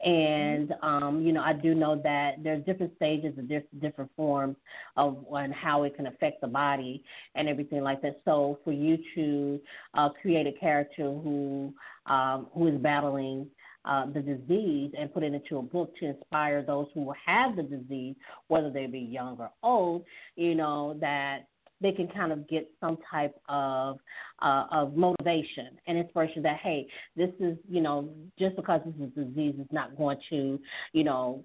and 0.04 0.72
um 0.82 1.22
you 1.24 1.32
know 1.32 1.42
I 1.42 1.52
do 1.52 1.74
know 1.74 2.00
that 2.02 2.42
there's 2.42 2.64
different 2.64 2.94
stages 2.96 3.34
and 3.38 3.48
diff- 3.48 3.80
different 3.80 4.10
forms 4.16 4.56
of 4.96 5.24
and 5.32 5.52
how 5.52 5.82
it 5.84 5.96
can 5.96 6.06
affect 6.06 6.40
the 6.40 6.46
body 6.48 7.02
and 7.34 7.48
everything 7.48 7.82
like 7.82 8.00
that. 8.02 8.20
So 8.24 8.58
for 8.64 8.72
you 8.72 8.98
to 9.16 9.60
uh, 9.94 10.10
create 10.20 10.46
a 10.46 10.52
character 10.58 11.04
who 11.04 11.72
um 12.06 12.48
who 12.54 12.68
is 12.68 12.78
battling 12.80 13.46
uh, 13.84 14.06
the 14.06 14.20
disease 14.20 14.92
and 14.98 15.12
put 15.12 15.22
it 15.22 15.32
into 15.32 15.58
a 15.58 15.62
book 15.62 15.94
to 15.98 16.06
inspire 16.06 16.62
those 16.62 16.86
who 16.94 17.02
will 17.02 17.16
have 17.24 17.56
the 17.56 17.62
disease, 17.62 18.14
whether 18.48 18.70
they 18.70 18.86
be 18.86 18.98
young 18.98 19.36
or 19.38 19.50
old, 19.62 20.04
you 20.36 20.54
know 20.54 20.96
that 21.00 21.46
they 21.80 21.92
can 21.92 22.08
kind 22.08 22.32
of 22.32 22.48
get 22.48 22.68
some 22.80 22.98
type 23.10 23.34
of 23.48 23.98
uh, 24.42 24.64
of 24.72 24.96
motivation 24.96 25.78
and 25.86 25.98
inspiration 25.98 26.42
that 26.42 26.58
hey, 26.62 26.86
this 27.16 27.30
is 27.40 27.56
you 27.68 27.80
know 27.80 28.08
just 28.38 28.56
because 28.56 28.80
this 28.84 28.94
is 28.96 29.12
a 29.16 29.24
disease 29.24 29.54
is 29.58 29.68
not 29.70 29.96
going 29.96 30.18
to 30.30 30.58
you 30.92 31.04
know 31.04 31.44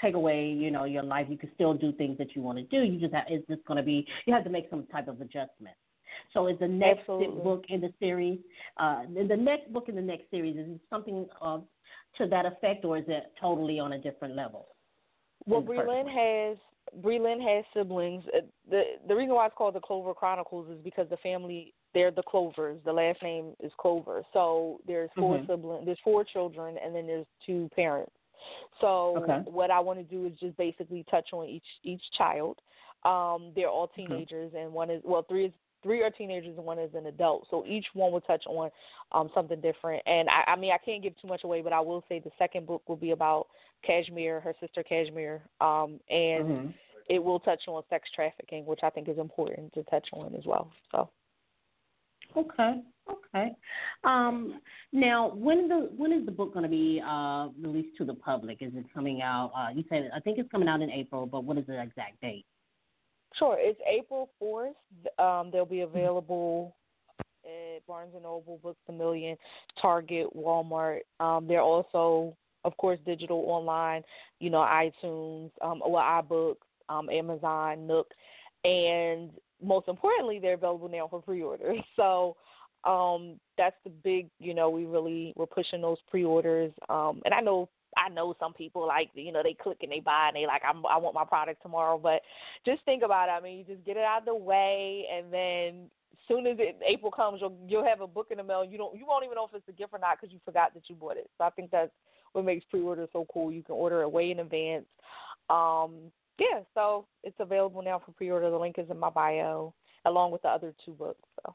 take 0.00 0.14
away 0.14 0.46
you 0.46 0.70
know 0.70 0.84
your 0.84 1.02
life. 1.02 1.26
You 1.28 1.38
can 1.38 1.50
still 1.54 1.74
do 1.74 1.92
things 1.92 2.18
that 2.18 2.34
you 2.34 2.42
want 2.42 2.58
to 2.58 2.64
do. 2.64 2.84
You 2.84 2.98
just 2.98 3.14
have 3.14 3.24
it's 3.28 3.46
just 3.48 3.64
going 3.66 3.78
to 3.78 3.82
be 3.82 4.06
you 4.26 4.34
have 4.34 4.44
to 4.44 4.50
make 4.50 4.68
some 4.70 4.86
type 4.86 5.08
of 5.08 5.20
adjustment. 5.20 5.76
So 6.32 6.46
is 6.48 6.58
the 6.58 6.68
next 6.68 7.06
Absolutely. 7.08 7.42
book 7.42 7.64
in 7.68 7.80
the 7.80 7.92
series 8.00 8.38
uh, 8.76 9.02
the 9.14 9.24
the 9.24 9.36
next 9.36 9.72
book 9.72 9.88
in 9.88 9.94
the 9.94 10.02
next 10.02 10.30
series 10.30 10.56
is 10.56 10.68
it 10.68 10.80
something 10.90 11.26
uh, 11.40 11.58
to 12.18 12.26
that 12.26 12.46
effect 12.46 12.84
or 12.84 12.98
is 12.98 13.04
it 13.08 13.32
totally 13.40 13.78
on 13.78 13.92
a 13.94 13.98
different 13.98 14.34
level? 14.34 14.68
well, 15.46 15.62
Breland 15.62 16.08
has 16.08 16.58
Breland 17.00 17.42
has 17.42 17.64
siblings. 17.74 18.24
Uh, 18.34 18.40
the 18.70 18.82
The 19.08 19.14
reason 19.14 19.34
why 19.34 19.46
it's 19.46 19.54
called 19.56 19.74
the 19.74 19.80
Clover 19.80 20.14
Chronicles 20.14 20.68
is 20.70 20.78
because 20.82 21.08
the 21.08 21.16
family 21.18 21.74
they're 21.94 22.10
the 22.10 22.22
Clovers. 22.22 22.78
The 22.84 22.92
last 22.92 23.22
name 23.22 23.54
is 23.60 23.72
Clover. 23.78 24.22
So 24.32 24.80
there's 24.86 25.10
4 25.18 25.40
Mhm. 25.40 25.46
siblings. 25.46 25.86
There's 25.86 25.98
four 26.04 26.24
children, 26.24 26.76
and 26.84 26.94
then 26.94 27.06
there's 27.06 27.26
two 27.44 27.70
parents. 27.74 28.12
So 28.80 29.14
Okay. 29.18 29.42
what 29.44 29.70
I 29.70 29.80
want 29.80 29.98
to 29.98 30.04
do 30.04 30.26
is 30.26 30.32
just 30.38 30.56
basically 30.56 31.04
touch 31.10 31.28
on 31.32 31.46
each 31.46 31.64
each 31.82 32.02
child. 32.16 32.58
Um, 33.04 33.52
they're 33.54 33.68
all 33.68 33.88
Mm-hmm. 33.88 33.96
teenagers, 33.96 34.52
and 34.56 34.72
one 34.72 34.90
is 34.90 35.02
well, 35.04 35.22
three 35.22 35.46
is 35.46 35.52
three 35.86 36.02
are 36.02 36.10
teenagers 36.10 36.56
and 36.56 36.66
one 36.66 36.80
is 36.80 36.90
an 36.94 37.06
adult. 37.06 37.46
So 37.48 37.64
each 37.64 37.86
one 37.94 38.10
will 38.10 38.20
touch 38.20 38.44
on 38.46 38.70
um, 39.12 39.30
something 39.32 39.60
different. 39.60 40.02
And 40.04 40.28
I, 40.28 40.50
I 40.50 40.56
mean, 40.56 40.72
I 40.72 40.84
can't 40.84 41.02
give 41.02 41.14
too 41.22 41.28
much 41.28 41.44
away, 41.44 41.62
but 41.62 41.72
I 41.72 41.80
will 41.80 42.02
say 42.08 42.18
the 42.18 42.32
second 42.38 42.66
book 42.66 42.82
will 42.88 42.96
be 42.96 43.12
about 43.12 43.46
Kashmir, 43.86 44.40
her 44.40 44.54
sister 44.60 44.82
Kashmir, 44.82 45.42
um, 45.60 46.00
and 46.10 46.44
Mhm. 46.44 46.74
it 47.08 47.22
will 47.22 47.38
touch 47.38 47.60
on 47.68 47.84
sex 47.88 48.10
trafficking, 48.14 48.66
which 48.66 48.80
I 48.82 48.90
think 48.90 49.08
is 49.08 49.18
important 49.18 49.72
to 49.74 49.84
touch 49.84 50.08
on 50.12 50.34
as 50.34 50.44
well. 50.44 50.72
So. 50.90 51.08
Okay. 52.36 52.82
Okay. 53.08 53.54
Um, 54.02 54.60
now, 54.92 55.28
when 55.28 55.68
the 55.68 55.92
when 55.96 56.12
is 56.12 56.26
the 56.26 56.32
book 56.32 56.52
going 56.52 56.64
to 56.64 56.68
be 56.68 57.00
uh, 57.06 57.48
released 57.60 57.96
to 57.98 58.04
the 58.04 58.14
public? 58.14 58.58
Is 58.60 58.72
it 58.74 58.84
coming 58.92 59.22
out? 59.22 59.52
Uh, 59.56 59.68
you 59.72 59.84
said 59.88 60.10
I 60.12 60.18
think 60.18 60.38
it's 60.38 60.50
coming 60.50 60.68
out 60.68 60.82
in 60.82 60.90
April, 60.90 61.26
but 61.26 61.44
what 61.44 61.56
is 61.56 61.66
the 61.66 61.80
exact 61.80 62.20
date? 62.20 62.44
Sure, 63.34 63.56
it's 63.58 63.80
April 63.86 64.30
fourth. 64.38 64.74
Um, 65.18 65.50
they'll 65.52 65.66
be 65.66 65.82
available 65.82 66.74
at 67.44 67.86
Barnes 67.86 68.12
and 68.14 68.22
Noble, 68.22 68.58
Books 68.62 68.80
a 68.88 68.92
Million, 68.92 69.36
Target, 69.80 70.26
Walmart. 70.36 71.00
Um, 71.20 71.46
they're 71.46 71.60
also, 71.60 72.36
of 72.64 72.76
course, 72.76 72.98
digital 73.04 73.44
online. 73.46 74.02
You 74.40 74.50
know, 74.50 74.58
iTunes, 74.58 75.50
um, 75.62 75.82
well, 75.86 76.02
iBooks, 76.02 76.56
um, 76.88 77.10
Amazon, 77.10 77.86
Nook, 77.86 78.10
and 78.64 79.30
most 79.62 79.88
importantly, 79.88 80.38
they're 80.38 80.54
available 80.54 80.88
now 80.88 81.08
for 81.08 81.20
pre-order. 81.22 81.74
So. 81.96 82.36
Um, 82.84 83.40
that's 83.58 83.74
the 83.82 83.90
big, 83.90 84.28
you 84.38 84.54
know, 84.54 84.70
we 84.70 84.84
really 84.84 85.32
we're 85.34 85.46
pushing 85.46 85.80
those 85.80 85.96
pre-orders. 86.08 86.70
Um, 86.88 87.20
and 87.24 87.34
I 87.34 87.40
know 87.40 87.68
I 87.96 88.08
know 88.08 88.34
some 88.38 88.52
people 88.52 88.86
like 88.86 89.10
you 89.14 89.32
know 89.32 89.42
they 89.42 89.54
click 89.54 89.78
and 89.82 89.90
they 89.90 90.00
buy 90.00 90.28
and 90.28 90.36
they 90.36 90.46
like 90.46 90.62
I'm, 90.68 90.84
I 90.86 90.98
want 90.98 91.14
my 91.14 91.24
product 91.24 91.62
tomorrow, 91.62 91.98
but 91.98 92.22
just 92.64 92.84
think 92.84 93.02
about 93.02 93.28
it. 93.28 93.32
I 93.32 93.40
mean, 93.40 93.58
you 93.58 93.64
just 93.64 93.84
get 93.84 93.96
it 93.96 94.04
out 94.04 94.20
of 94.20 94.26
the 94.26 94.34
way, 94.34 95.04
and 95.12 95.32
then 95.32 95.90
soon 96.28 96.46
as 96.46 96.56
it, 96.58 96.78
April 96.86 97.10
comes, 97.10 97.40
you'll 97.40 97.56
you'll 97.66 97.84
have 97.84 98.00
a 98.00 98.06
book 98.06 98.28
in 98.30 98.38
the 98.38 98.44
mail. 98.44 98.64
You 98.64 98.78
don't 98.78 98.96
you 98.96 99.06
won't 99.06 99.24
even 99.24 99.36
know 99.36 99.46
if 99.46 99.54
it's 99.54 99.68
a 99.68 99.72
gift 99.72 99.92
or 99.92 99.98
not 99.98 100.18
because 100.20 100.32
you 100.32 100.40
forgot 100.44 100.74
that 100.74 100.88
you 100.88 100.94
bought 100.94 101.16
it. 101.16 101.30
So 101.38 101.44
I 101.44 101.50
think 101.50 101.70
that's 101.70 101.92
what 102.32 102.44
makes 102.44 102.64
pre-order 102.70 103.06
so 103.12 103.26
cool. 103.32 103.52
You 103.52 103.62
can 103.62 103.74
order 103.74 104.02
it 104.02 104.12
way 104.12 104.30
in 104.30 104.40
advance. 104.40 104.86
Um, 105.48 106.12
yeah, 106.38 106.60
so 106.74 107.06
it's 107.22 107.36
available 107.38 107.82
now 107.82 108.00
for 108.04 108.12
pre-order. 108.12 108.50
The 108.50 108.58
link 108.58 108.76
is 108.78 108.90
in 108.90 108.98
my 108.98 109.10
bio, 109.10 109.72
along 110.04 110.32
with 110.32 110.42
the 110.42 110.48
other 110.48 110.74
two 110.84 110.92
books. 110.92 111.22
So. 111.42 111.54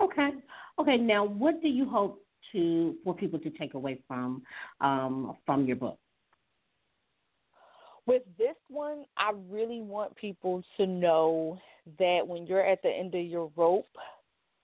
Okay. 0.00 0.30
Okay. 0.78 0.96
Now, 0.96 1.24
what 1.24 1.60
do 1.60 1.68
you 1.68 1.88
hope 1.88 2.24
to 2.52 2.96
for 3.04 3.14
people 3.14 3.38
to 3.40 3.50
take 3.50 3.74
away 3.74 4.00
from 4.06 4.42
um, 4.80 5.36
from 5.46 5.66
your 5.66 5.76
book? 5.76 5.98
With 8.06 8.22
this 8.38 8.56
one, 8.68 9.04
I 9.18 9.32
really 9.50 9.82
want 9.82 10.16
people 10.16 10.62
to 10.78 10.86
know 10.86 11.58
that 11.98 12.26
when 12.26 12.46
you're 12.46 12.64
at 12.64 12.82
the 12.82 12.88
end 12.88 13.14
of 13.14 13.24
your 13.24 13.50
rope, 13.54 13.84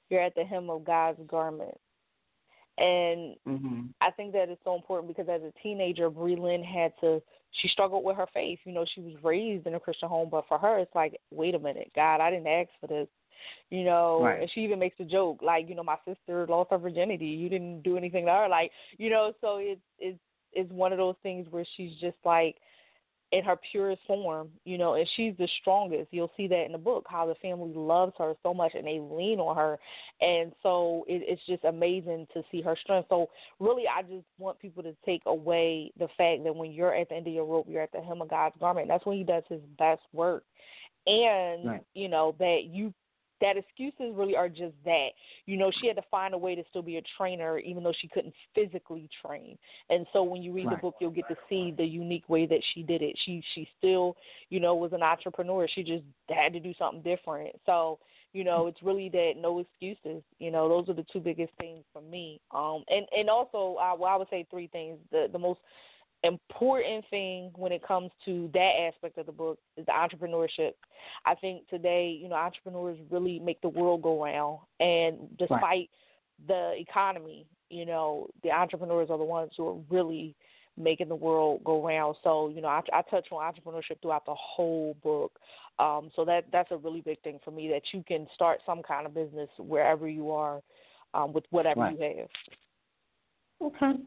you're 0.08 0.22
at 0.22 0.34
the 0.34 0.44
hem 0.44 0.70
of 0.70 0.84
God's 0.84 1.20
garment. 1.28 1.78
And 2.78 3.36
Mm-hmm. 3.46 3.86
I 4.00 4.10
think 4.10 4.32
that 4.32 4.48
is 4.48 4.58
so 4.64 4.74
important 4.74 5.08
because 5.08 5.28
as 5.30 5.42
a 5.42 5.52
teenager, 5.62 6.10
Breland 6.10 6.64
had 6.64 6.92
to, 7.00 7.22
she 7.52 7.68
struggled 7.68 8.04
with 8.04 8.16
her 8.16 8.26
faith. 8.32 8.58
You 8.64 8.72
know, 8.72 8.84
she 8.94 9.00
was 9.00 9.14
raised 9.22 9.66
in 9.66 9.74
a 9.74 9.80
Christian 9.80 10.08
home, 10.08 10.28
but 10.30 10.46
for 10.48 10.58
her, 10.58 10.78
it's 10.78 10.94
like, 10.94 11.20
wait 11.30 11.54
a 11.54 11.58
minute, 11.58 11.90
God, 11.94 12.20
I 12.20 12.30
didn't 12.30 12.46
ask 12.46 12.70
for 12.80 12.86
this. 12.86 13.08
You 13.70 13.84
know, 13.84 14.20
Right. 14.22 14.40
and 14.42 14.50
she 14.54 14.60
even 14.60 14.78
makes 14.78 15.00
a 15.00 15.04
joke 15.04 15.40
like, 15.42 15.68
you 15.68 15.74
know, 15.74 15.82
my 15.82 15.96
sister 16.06 16.46
lost 16.48 16.70
her 16.70 16.78
virginity. 16.78 17.26
You 17.26 17.48
didn't 17.48 17.82
do 17.82 17.96
anything 17.96 18.26
to 18.26 18.32
her, 18.32 18.48
like, 18.48 18.70
you 18.98 19.10
know. 19.10 19.32
So 19.40 19.58
it's 19.58 19.80
it's 19.98 20.18
it's 20.52 20.70
one 20.72 20.92
of 20.92 20.98
those 20.98 21.16
things 21.22 21.46
where 21.50 21.64
she's 21.76 21.92
just 22.00 22.16
like, 22.24 22.56
in 23.34 23.42
her 23.42 23.58
purest 23.72 24.00
form, 24.06 24.48
you 24.64 24.78
know, 24.78 24.94
and 24.94 25.08
she's 25.16 25.34
the 25.38 25.48
strongest. 25.60 26.08
You'll 26.12 26.30
see 26.36 26.46
that 26.46 26.66
in 26.66 26.72
the 26.72 26.78
book 26.78 27.04
how 27.08 27.26
the 27.26 27.34
family 27.36 27.72
loves 27.74 28.12
her 28.18 28.34
so 28.44 28.54
much 28.54 28.72
and 28.74 28.86
they 28.86 29.00
lean 29.00 29.40
on 29.40 29.56
her, 29.56 29.78
and 30.20 30.52
so 30.62 31.04
it, 31.08 31.22
it's 31.26 31.42
just 31.46 31.64
amazing 31.64 32.28
to 32.32 32.44
see 32.52 32.62
her 32.62 32.76
strength. 32.80 33.08
So 33.08 33.28
really, 33.58 33.84
I 33.88 34.02
just 34.02 34.26
want 34.38 34.60
people 34.60 34.84
to 34.84 34.94
take 35.04 35.22
away 35.26 35.90
the 35.98 36.06
fact 36.16 36.44
that 36.44 36.54
when 36.54 36.70
you're 36.70 36.94
at 36.94 37.08
the 37.08 37.16
end 37.16 37.26
of 37.26 37.32
your 37.32 37.44
rope, 37.44 37.66
you're 37.68 37.82
at 37.82 37.90
the 37.90 38.00
hem 38.00 38.22
of 38.22 38.28
God's 38.30 38.54
garment. 38.60 38.86
That's 38.86 39.04
when 39.04 39.18
He 39.18 39.24
does 39.24 39.42
His 39.48 39.62
best 39.78 40.02
work, 40.12 40.44
and 41.08 41.66
right. 41.66 41.84
you 41.94 42.08
know 42.08 42.36
that 42.38 42.64
you 42.70 42.94
that 43.40 43.56
excuses 43.56 44.14
really 44.14 44.36
are 44.36 44.48
just 44.48 44.74
that. 44.84 45.08
You 45.46 45.56
know, 45.56 45.70
she 45.80 45.86
had 45.86 45.96
to 45.96 46.02
find 46.10 46.34
a 46.34 46.38
way 46.38 46.54
to 46.54 46.62
still 46.70 46.82
be 46.82 46.96
a 46.96 47.02
trainer 47.16 47.58
even 47.58 47.82
though 47.82 47.92
she 48.00 48.08
couldn't 48.08 48.34
physically 48.54 49.08
train. 49.24 49.58
And 49.90 50.06
so 50.12 50.22
when 50.22 50.42
you 50.42 50.52
read 50.52 50.66
right. 50.66 50.76
the 50.76 50.80
book 50.80 50.96
you'll 51.00 51.10
get 51.10 51.28
to 51.28 51.36
see 51.48 51.74
the 51.76 51.84
unique 51.84 52.28
way 52.28 52.46
that 52.46 52.60
she 52.72 52.82
did 52.82 53.02
it. 53.02 53.16
She 53.24 53.42
she 53.54 53.68
still, 53.78 54.16
you 54.50 54.60
know, 54.60 54.74
was 54.74 54.92
an 54.92 55.02
entrepreneur. 55.02 55.66
She 55.74 55.82
just 55.82 56.04
had 56.28 56.52
to 56.52 56.60
do 56.60 56.72
something 56.78 57.02
different. 57.02 57.56
So, 57.66 57.98
you 58.32 58.44
know, 58.44 58.66
it's 58.66 58.82
really 58.82 59.08
that 59.10 59.32
no 59.36 59.60
excuses. 59.60 60.22
You 60.38 60.50
know, 60.50 60.68
those 60.68 60.88
are 60.88 60.94
the 60.94 61.06
two 61.12 61.20
biggest 61.20 61.52
things 61.58 61.84
for 61.92 62.02
me. 62.02 62.40
Um 62.54 62.84
and 62.88 63.06
and 63.16 63.28
also 63.28 63.76
uh, 63.80 63.94
well 63.98 64.12
I 64.12 64.16
would 64.16 64.30
say 64.30 64.46
three 64.50 64.68
things. 64.68 64.98
The 65.10 65.28
the 65.30 65.38
most 65.38 65.60
important 66.24 67.04
thing 67.10 67.50
when 67.56 67.72
it 67.72 67.86
comes 67.86 68.10
to 68.24 68.50
that 68.54 68.72
aspect 68.88 69.18
of 69.18 69.26
the 69.26 69.32
book 69.32 69.58
is 69.76 69.86
the 69.86 69.92
entrepreneurship. 69.92 70.72
I 71.24 71.34
think 71.34 71.68
today, 71.68 72.18
you 72.20 72.28
know, 72.28 72.36
entrepreneurs 72.36 72.98
really 73.10 73.38
make 73.38 73.60
the 73.60 73.68
world 73.68 74.02
go 74.02 74.22
round, 74.22 74.58
and 74.80 75.28
despite 75.38 75.60
right. 75.62 75.90
the 76.46 76.72
economy, 76.78 77.46
you 77.70 77.86
know, 77.86 78.28
the 78.42 78.50
entrepreneurs 78.50 79.10
are 79.10 79.18
the 79.18 79.24
ones 79.24 79.52
who 79.56 79.68
are 79.68 79.76
really 79.90 80.34
making 80.76 81.08
the 81.08 81.14
world 81.14 81.62
go 81.64 81.86
round. 81.86 82.16
So, 82.24 82.48
you 82.48 82.60
know, 82.60 82.68
I, 82.68 82.80
I 82.92 83.02
touch 83.02 83.26
on 83.30 83.52
entrepreneurship 83.52 84.00
throughout 84.02 84.26
the 84.26 84.34
whole 84.34 84.96
book. 85.02 85.38
Um, 85.78 86.10
so 86.14 86.24
that 86.24 86.46
that's 86.52 86.70
a 86.70 86.76
really 86.76 87.00
big 87.00 87.20
thing 87.22 87.38
for 87.44 87.50
me 87.50 87.68
that 87.68 87.82
you 87.92 88.04
can 88.06 88.26
start 88.34 88.60
some 88.64 88.82
kind 88.82 89.06
of 89.06 89.14
business 89.14 89.48
wherever 89.58 90.08
you 90.08 90.30
are 90.30 90.60
um, 91.14 91.32
with 91.32 91.44
whatever 91.50 91.80
right. 91.80 91.98
you 91.98 92.16
have. 92.18 93.72
Okay. 93.72 94.00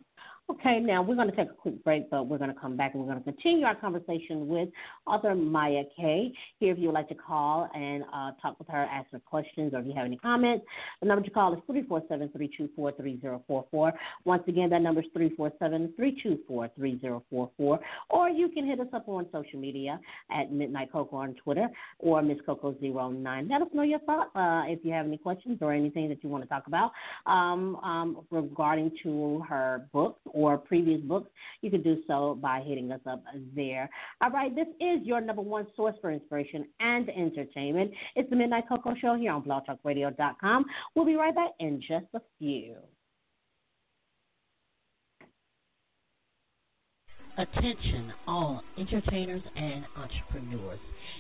Okay, 0.50 0.80
now 0.80 1.02
we're 1.02 1.16
going 1.16 1.30
to 1.30 1.36
take 1.36 1.50
a 1.50 1.54
quick 1.54 1.84
break, 1.84 2.10
but 2.10 2.26
we're 2.26 2.38
going 2.38 2.54
to 2.54 2.58
come 2.58 2.78
back 2.78 2.94
and 2.94 3.04
we're 3.04 3.12
going 3.12 3.22
to 3.22 3.32
continue 3.34 3.66
our 3.66 3.76
conversation 3.76 4.48
with 4.48 4.70
author 5.06 5.36
Mya 5.36 5.84
Kay. 5.98 6.32
Here, 6.62 6.72
if 6.72 6.80
you 6.80 6.86
would 6.86 6.94
like 6.94 7.10
to 7.10 7.16
call 7.16 7.70
and 7.76 8.06
uh, 8.14 8.32
talk 8.42 8.58
with 8.58 8.70
her, 8.70 8.86
ask 8.86 9.12
her 9.12 9.20
questions, 9.20 9.74
or 9.74 9.80
if 9.80 9.86
you 9.86 9.94
have 9.94 10.06
any 10.06 10.16
comments, 10.16 10.66
the 11.02 11.08
number 11.10 11.22
to 11.26 11.30
call 11.30 11.52
is 11.54 11.60
347 11.68 12.30
324 12.30 12.92
3044. 12.94 13.94
Once 14.24 14.44
again, 14.48 14.70
that 14.70 14.82
number 14.82 15.02
is 15.02 15.08
347 15.12 15.94
324 15.98 16.70
3044. 16.78 17.80
Or 18.10 18.30
you 18.30 18.48
can 18.48 18.66
hit 18.66 18.80
us 18.80 18.88
up 18.94 19.10
on 19.10 19.26
social 19.34 19.60
media 19.60 20.00
at 20.32 20.50
Midnight 20.50 20.94
Coco 20.94 21.18
on 21.18 21.34
Twitter 21.44 21.68
or 22.00 22.22
Miss 22.22 22.38
Coco09. 22.48 23.50
Let 23.50 23.64
us 23.64 23.68
know 23.74 23.84
your 23.84 24.00
thoughts 24.00 24.32
uh, 24.34 24.64
if 24.68 24.80
you 24.84 24.94
have 24.94 25.08
any 25.08 25.18
questions 25.18 25.58
or 25.60 25.74
anything 25.74 26.08
that 26.08 26.24
you 26.24 26.30
want 26.30 26.46
to 26.46 26.50
talk 26.50 26.68
about 26.68 26.94
um, 27.26 27.76
um, 27.78 28.26
regarding 28.32 28.92
to 29.04 29.44
her 29.50 29.90
book 29.92 30.20
or 30.38 30.58
previous 30.58 31.02
books, 31.02 31.30
you 31.62 31.72
can 31.72 31.82
do 31.82 31.98
so 32.08 32.38
by 32.40 32.62
hitting 32.62 32.92
us 32.92 33.02
up 33.10 33.24
there. 33.56 33.90
All 34.22 34.30
right, 34.30 34.54
this 34.56 34.68
is 34.80 35.06
your 35.06 35.20
number 35.20 35.42
one 35.42 35.66
source 35.76 35.96
for 36.00 36.12
inspiration 36.12 36.68
and 36.80 37.10
entertainment. 37.10 37.92
It's 38.16 38.30
the 38.30 38.36
Midnight 38.36 38.66
Koko 38.70 38.94
Show 39.02 39.16
here 39.16 39.32
on 39.32 39.44
blogtalkradio.com. 39.44 40.66
We'll 40.96 41.06
be 41.06 41.16
right 41.16 41.34
back 41.34 41.52
in 41.60 41.82
just 41.82 42.06
a 42.14 42.22
few. 42.38 42.76
Attention, 47.40 48.12
all 48.28 48.64
entertainers 48.80 49.44
and 49.56 49.86
entrepreneurs. 49.96 50.80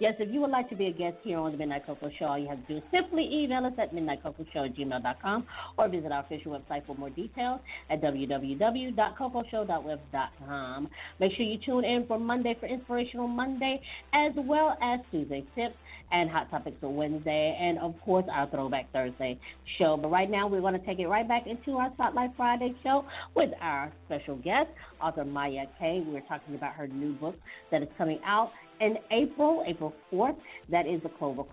Yes, 0.00 0.14
if 0.18 0.32
you 0.32 0.40
would 0.40 0.50
like 0.50 0.68
to 0.70 0.76
be 0.76 0.86
a 0.86 0.92
guest 0.92 1.16
here 1.22 1.38
on 1.38 1.52
the 1.52 1.58
Midnight 1.58 1.84
Koko 1.84 2.10
Show, 2.18 2.24
all 2.24 2.38
you 2.38 2.48
have 2.48 2.66
to 2.66 2.72
do 2.72 2.78
is 2.78 2.82
simply 2.90 3.28
email 3.30 3.66
us 3.66 3.74
at 3.76 3.94
midnightcocoshow 3.94 4.70
at 4.70 4.74
gmail.com 4.74 5.46
or 5.76 5.88
visit 5.90 6.10
our 6.10 6.24
official 6.24 6.58
website 6.58 6.86
for 6.86 6.96
more 6.96 7.10
details 7.10 7.60
at 7.90 8.00
www.cocoshow.webs.com. 8.00 10.88
Make 11.20 11.32
sure 11.36 11.44
you 11.44 11.58
tune 11.66 11.84
in 11.84 12.06
for 12.06 12.18
Monday 12.18 12.56
for 12.58 12.64
Inspirational 12.64 13.28
Monday, 13.28 13.82
as 14.14 14.32
well 14.36 14.78
as 14.82 15.00
Tuesday 15.10 15.44
Tips 15.54 15.74
and 16.12 16.30
Hot 16.30 16.50
Topics 16.50 16.78
on 16.82 16.96
Wednesday, 16.96 17.58
and 17.60 17.78
of 17.78 17.94
course 18.00 18.24
our 18.32 18.48
Throwback 18.48 18.90
Thursday 18.94 19.38
show. 19.78 19.98
But 20.00 20.10
right 20.10 20.30
now, 20.30 20.48
we're 20.48 20.62
going 20.62 20.80
to 20.80 20.86
take 20.86 20.98
it 20.98 21.08
right 21.08 21.28
back 21.28 21.46
into 21.46 21.72
our 21.72 21.92
Spotlight 21.92 22.30
Friday 22.38 22.74
show 22.82 23.04
with 23.36 23.50
our 23.60 23.92
special 24.06 24.36
guest, 24.36 24.70
author 25.02 25.26
Mya 25.26 25.66
Kay. 25.78 26.02
We're 26.06 26.22
talking 26.22 26.54
about 26.54 26.72
her 26.72 26.88
new 26.88 27.12
book 27.12 27.36
that 27.70 27.82
is 27.82 27.88
coming 27.98 28.18
out 28.24 28.50
in 28.80 28.96
April, 29.10 29.64
April 29.66 29.92
4th. 30.12 30.36
That 30.70 30.86
is 30.86 31.02
the 31.02 31.08
Clover 31.10 31.44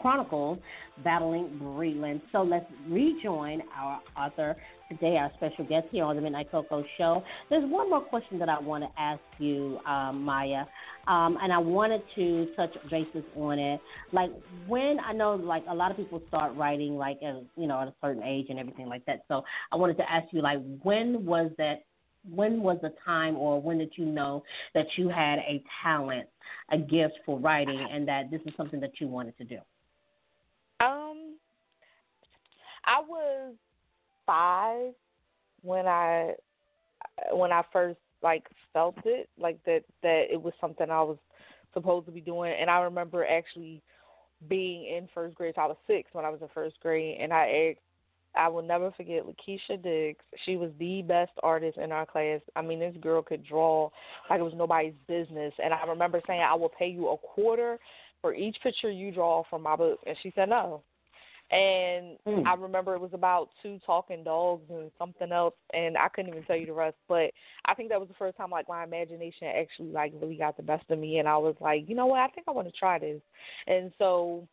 Chronicles, 0.00 0.58
Battling 1.02 1.58
Breland. 1.60 2.20
So 2.32 2.42
let's 2.42 2.66
rejoin 2.88 3.62
our 3.76 4.00
author 4.16 4.56
today, 4.88 5.16
our 5.16 5.30
special 5.36 5.64
guest 5.64 5.86
here 5.90 6.04
on 6.04 6.16
the 6.16 6.22
Midnight 6.22 6.50
Koko 6.50 6.84
Show. 6.96 7.22
There's 7.50 7.68
one 7.70 7.90
more 7.90 8.00
question 8.00 8.38
that 8.38 8.48
I 8.48 8.60
want 8.60 8.84
to 8.84 9.00
ask 9.00 9.20
you, 9.38 9.78
um, 9.86 10.24
Mya, 10.24 10.66
um, 11.08 11.38
and 11.42 11.52
I 11.52 11.58
wanted 11.58 12.02
to 12.14 12.46
touch 12.56 12.74
bases 12.90 13.24
on 13.36 13.58
it. 13.58 13.80
Like 14.12 14.30
when 14.66 14.98
I 15.00 15.12
know, 15.12 15.34
like 15.34 15.64
a 15.68 15.74
lot 15.74 15.90
of 15.90 15.96
people 15.96 16.22
start 16.28 16.54
writing, 16.56 16.96
like 16.96 17.18
at 17.22 17.42
you 17.56 17.66
know 17.66 17.80
at 17.80 17.88
a 17.88 17.94
certain 18.02 18.22
age 18.22 18.46
and 18.48 18.58
everything 18.58 18.86
like 18.86 19.04
that. 19.06 19.22
So 19.28 19.42
I 19.72 19.76
wanted 19.76 19.96
to 19.98 20.10
ask 20.10 20.26
you, 20.32 20.42
like, 20.42 20.58
when 20.82 21.24
was 21.24 21.50
that? 21.58 21.84
When 22.30 22.62
was 22.62 22.78
the 22.82 22.92
time, 23.04 23.36
or 23.36 23.60
when 23.60 23.78
did 23.78 23.92
you 23.96 24.04
know 24.04 24.42
that 24.74 24.86
you 24.96 25.08
had 25.08 25.38
a 25.38 25.62
talent 25.82 26.28
a 26.70 26.78
gift 26.78 27.14
for 27.24 27.38
writing 27.38 27.86
and 27.90 28.06
that 28.08 28.30
this 28.30 28.40
is 28.46 28.52
something 28.56 28.80
that 28.80 29.00
you 29.00 29.08
wanted 29.08 29.36
to 29.38 29.44
do? 29.44 29.58
Um, 30.80 31.36
I 32.84 33.00
was 33.06 33.54
five 34.26 34.92
when 35.62 35.86
I 35.86 36.34
when 37.32 37.52
I 37.52 37.62
first 37.72 37.98
like 38.22 38.46
felt 38.72 38.96
it, 39.04 39.28
like 39.38 39.62
that 39.64 39.82
that 40.02 40.24
it 40.30 40.40
was 40.40 40.52
something 40.60 40.90
I 40.90 41.02
was 41.02 41.18
supposed 41.74 42.06
to 42.06 42.12
be 42.12 42.20
doing, 42.20 42.54
and 42.58 42.70
I 42.70 42.80
remember 42.80 43.24
actually 43.26 43.82
being 44.48 44.84
in 44.84 45.08
first 45.14 45.34
grade. 45.34 45.54
So 45.56 45.62
I 45.62 45.66
was 45.66 45.76
six 45.86 46.10
when 46.12 46.24
I 46.24 46.30
was 46.30 46.42
in 46.42 46.48
first 46.54 46.78
grade, 46.80 47.18
and 47.20 47.32
I 47.32 47.70
asked 47.70 47.80
I 48.36 48.48
will 48.48 48.62
never 48.62 48.90
forget 48.92 49.24
Lakeisha 49.24 49.82
Diggs. 49.82 50.24
She 50.44 50.56
was 50.56 50.70
the 50.78 51.02
best 51.02 51.32
artist 51.42 51.78
in 51.78 51.92
our 51.92 52.06
class. 52.06 52.40
I 52.54 52.62
mean, 52.62 52.80
this 52.80 52.94
girl 53.00 53.22
could 53.22 53.44
draw 53.44 53.90
like 54.28 54.40
it 54.40 54.44
was 54.44 54.54
nobody's 54.56 54.94
business. 55.08 55.52
And 55.62 55.72
I 55.72 55.84
remember 55.86 56.20
saying, 56.26 56.40
I 56.40 56.54
will 56.54 56.70
pay 56.78 56.88
you 56.88 57.08
a 57.08 57.16
quarter 57.16 57.78
for 58.20 58.34
each 58.34 58.56
picture 58.62 58.90
you 58.90 59.12
draw 59.12 59.42
from 59.48 59.62
my 59.62 59.76
book. 59.76 60.00
And 60.06 60.16
she 60.22 60.32
said 60.34 60.48
no. 60.48 60.82
And 61.50 62.18
mm. 62.26 62.44
I 62.44 62.54
remember 62.54 62.94
it 62.94 63.00
was 63.00 63.12
about 63.14 63.50
two 63.62 63.78
talking 63.86 64.24
dogs 64.24 64.64
and 64.68 64.90
something 64.98 65.30
else, 65.30 65.54
and 65.72 65.96
I 65.96 66.08
couldn't 66.08 66.32
even 66.32 66.42
tell 66.42 66.56
you 66.56 66.66
the 66.66 66.72
rest. 66.72 66.96
But 67.08 67.30
I 67.66 67.74
think 67.74 67.88
that 67.90 68.00
was 68.00 68.08
the 68.08 68.16
first 68.18 68.36
time 68.36 68.50
like 68.50 68.68
my 68.68 68.82
imagination 68.82 69.46
actually 69.46 69.92
like 69.92 70.12
really 70.20 70.34
got 70.34 70.56
the 70.56 70.64
best 70.64 70.90
of 70.90 70.98
me, 70.98 71.18
and 71.18 71.28
I 71.28 71.36
was 71.36 71.54
like, 71.60 71.88
you 71.88 71.94
know 71.94 72.06
what, 72.06 72.18
I 72.18 72.28
think 72.28 72.48
I 72.48 72.50
want 72.50 72.66
to 72.66 72.76
try 72.76 72.98
this. 72.98 73.20
And 73.68 73.92
so 73.96 74.48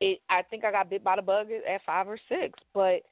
it, 0.00 0.20
I 0.30 0.42
think 0.42 0.64
I 0.64 0.70
got 0.70 0.88
bit 0.88 1.02
by 1.02 1.16
the 1.16 1.22
bug 1.22 1.48
at 1.50 1.80
five 1.84 2.06
or 2.06 2.18
six, 2.28 2.56
but 2.72 3.02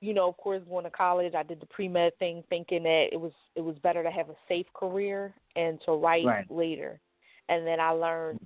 you 0.00 0.14
know, 0.14 0.28
of 0.28 0.36
course, 0.36 0.62
going 0.68 0.84
to 0.84 0.90
college, 0.90 1.34
I 1.34 1.42
did 1.42 1.60
the 1.60 1.66
pre 1.66 1.88
med 1.88 2.16
thing, 2.18 2.44
thinking 2.48 2.84
that 2.84 3.08
it 3.12 3.20
was 3.20 3.32
it 3.56 3.60
was 3.60 3.76
better 3.78 4.02
to 4.02 4.10
have 4.10 4.30
a 4.30 4.36
safe 4.48 4.66
career 4.74 5.34
and 5.56 5.80
to 5.86 5.92
write 5.92 6.24
right. 6.24 6.50
later. 6.50 7.00
And 7.48 7.66
then 7.66 7.80
I 7.80 7.90
learned, 7.90 8.40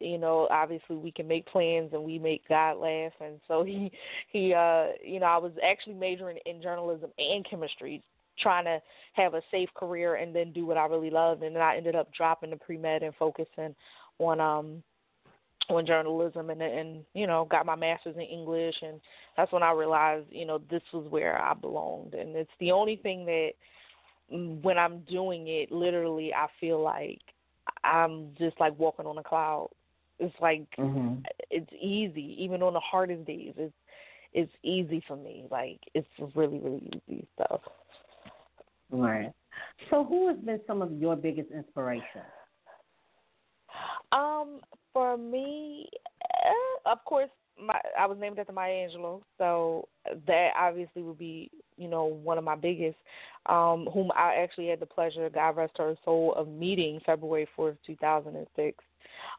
you 0.00 0.18
know, 0.18 0.46
obviously 0.50 0.96
we 0.96 1.10
can 1.10 1.26
make 1.26 1.46
plans 1.46 1.90
and 1.92 2.04
we 2.04 2.18
make 2.18 2.46
God 2.48 2.74
laugh. 2.74 3.12
And 3.20 3.40
so 3.48 3.64
he 3.64 3.90
he, 4.28 4.54
uh, 4.54 4.88
you 5.04 5.18
know, 5.18 5.26
I 5.26 5.38
was 5.38 5.52
actually 5.64 5.94
majoring 5.94 6.38
in 6.46 6.62
journalism 6.62 7.10
and 7.18 7.44
chemistry, 7.48 8.02
trying 8.38 8.64
to 8.66 8.80
have 9.14 9.34
a 9.34 9.42
safe 9.50 9.70
career 9.74 10.16
and 10.16 10.34
then 10.34 10.52
do 10.52 10.66
what 10.66 10.76
I 10.76 10.86
really 10.86 11.10
loved. 11.10 11.42
And 11.42 11.56
then 11.56 11.62
I 11.62 11.76
ended 11.76 11.96
up 11.96 12.12
dropping 12.14 12.50
the 12.50 12.56
pre 12.56 12.76
med 12.76 13.02
and 13.02 13.14
focusing 13.16 13.74
on 14.18 14.40
um 14.40 14.82
on 15.68 15.86
journalism 15.86 16.50
and 16.50 16.62
and 16.62 17.04
you 17.14 17.26
know 17.26 17.46
got 17.50 17.66
my 17.66 17.76
master's 17.76 18.16
in 18.16 18.22
English 18.22 18.74
and 18.82 19.00
that's 19.36 19.52
when 19.52 19.62
I 19.62 19.72
realized 19.72 20.26
you 20.30 20.44
know 20.44 20.60
this 20.70 20.82
was 20.92 21.06
where 21.10 21.40
I 21.40 21.54
belonged. 21.54 22.14
And 22.14 22.36
it's 22.36 22.50
the 22.60 22.72
only 22.72 22.96
thing 22.96 23.24
that 23.26 23.50
mm, 24.32 24.62
when 24.62 24.78
I'm 24.78 25.00
doing 25.00 25.48
it 25.48 25.72
literally 25.72 26.32
I 26.34 26.46
feel 26.60 26.82
like 26.82 27.20
I'm 27.84 28.30
just 28.38 28.58
like 28.60 28.78
walking 28.78 29.06
on 29.06 29.18
a 29.18 29.22
cloud. 29.22 29.70
It's 30.18 30.34
like 30.40 30.66
mm-hmm. 30.78 31.20
it's 31.50 31.72
easy. 31.72 32.36
Even 32.38 32.62
on 32.62 32.74
the 32.74 32.80
hardest 32.80 33.26
days 33.26 33.54
it's 33.56 33.74
it's 34.32 34.52
easy 34.62 35.02
for 35.06 35.16
me. 35.16 35.46
Like 35.50 35.80
it's 35.94 36.08
really 36.34 36.58
really 36.58 36.90
easy 37.08 37.26
so 37.38 37.60
right. 38.90 39.32
So 39.90 40.04
who 40.04 40.28
has 40.28 40.38
been 40.38 40.60
some 40.66 40.82
of 40.82 40.92
your 40.92 41.16
biggest 41.16 41.50
inspirations 41.50 42.24
um, 44.12 44.60
for 44.92 45.16
me, 45.16 45.88
uh, 46.24 46.90
of 46.90 47.04
course, 47.04 47.30
my 47.60 47.78
I 47.98 48.06
was 48.06 48.18
named 48.18 48.38
after 48.38 48.52
Maya 48.52 48.88
Angelou, 48.88 49.22
so 49.38 49.88
that 50.26 50.50
obviously 50.58 51.02
would 51.02 51.18
be 51.18 51.50
you 51.76 51.88
know 51.88 52.04
one 52.04 52.38
of 52.38 52.44
my 52.44 52.56
biggest. 52.56 52.96
Um, 53.46 53.88
whom 53.92 54.12
I 54.14 54.36
actually 54.36 54.68
had 54.68 54.78
the 54.78 54.86
pleasure, 54.86 55.28
God 55.28 55.56
rest 55.56 55.72
her 55.78 55.96
soul, 56.04 56.32
of 56.36 56.46
meeting 56.46 57.00
February 57.04 57.48
fourth, 57.56 57.76
two 57.84 57.96
thousand 57.96 58.36
and 58.36 58.46
six. 58.54 58.84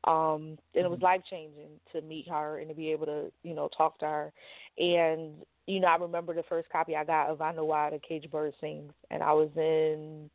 Um, 0.05 0.57
and 0.75 0.85
it 0.85 0.89
was 0.89 0.97
mm-hmm. 0.97 1.05
life 1.05 1.21
changing 1.29 1.69
to 1.93 2.01
meet 2.01 2.27
her 2.27 2.59
and 2.59 2.67
to 2.67 2.75
be 2.75 2.91
able 2.91 3.05
to 3.05 3.31
you 3.43 3.53
know 3.53 3.69
talk 3.75 3.99
to 3.99 4.05
her. 4.05 4.33
And 4.77 5.33
you 5.67 5.79
know 5.79 5.87
I 5.87 5.95
remember 5.95 6.33
the 6.33 6.43
first 6.43 6.69
copy 6.69 6.95
I 6.95 7.05
got 7.05 7.29
of 7.29 7.41
I 7.41 7.53
Know 7.53 7.65
Why 7.65 7.89
the 7.89 7.99
Cage 7.99 8.29
Bird 8.29 8.53
Sings, 8.59 8.91
and 9.09 9.23
I 9.23 9.31
was 9.31 9.49
in 9.55 10.29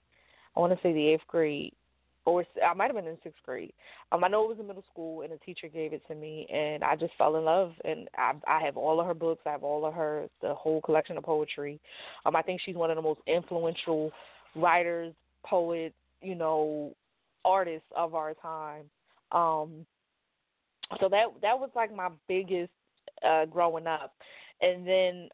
I 0.57 0.61
want 0.61 0.73
to 0.73 0.83
say 0.83 0.93
the 0.93 1.09
eighth 1.09 1.27
grade 1.29 1.75
or 2.29 2.45
I 2.65 2.75
might 2.75 2.87
have 2.87 2.97
been 2.97 3.07
in 3.07 3.19
sixth 3.23 3.43
grade. 3.45 3.73
Um, 4.13 4.23
I 4.25 4.29
know 4.29 4.45
it 4.45 4.49
was 4.49 4.59
in 4.61 4.67
middle 4.67 4.85
school, 4.91 5.23
and 5.23 5.33
a 5.33 5.39
teacher 5.39 5.69
gave 5.69 5.93
it 5.93 6.07
to 6.09 6.15
me, 6.15 6.47
and 6.53 6.85
I 6.85 6.97
just 6.97 7.13
fell 7.17 7.37
in 7.37 7.45
love. 7.45 7.73
And 7.85 8.09
I, 8.17 8.33
I 8.47 8.61
have 8.65 8.77
all 8.77 9.01
of 9.01 9.07
her 9.07 9.15
books. 9.15 9.43
I 9.47 9.51
have 9.51 9.65
all 9.65 9.87
of 9.87 9.95
her 9.95 10.27
the 10.43 10.55
whole 10.55 10.81
collection 10.83 11.17
of 11.17 11.25
poetry. 11.25 11.81
Um, 12.27 12.37
I 12.37 12.43
think 12.43 12.61
she's 12.65 12.77
one 12.77 12.91
of 12.91 12.97
the 12.97 13.03
most 13.03 13.21
influential 13.27 14.13
writers, 14.55 15.15
poets, 15.45 15.95
you 16.21 16.35
know, 16.35 16.95
artists 17.45 17.89
of 17.97 18.15
our 18.15 18.35
time. 18.35 18.85
Um, 19.33 19.87
so 21.01 21.09
that 21.09 21.27
that 21.43 21.59
was 21.59 21.71
like 21.75 21.95
my 21.95 22.09
biggest 22.29 22.73
uh, 23.27 23.45
growing 23.47 23.87
up, 23.87 24.15
and 24.61 24.87
then 24.87 25.29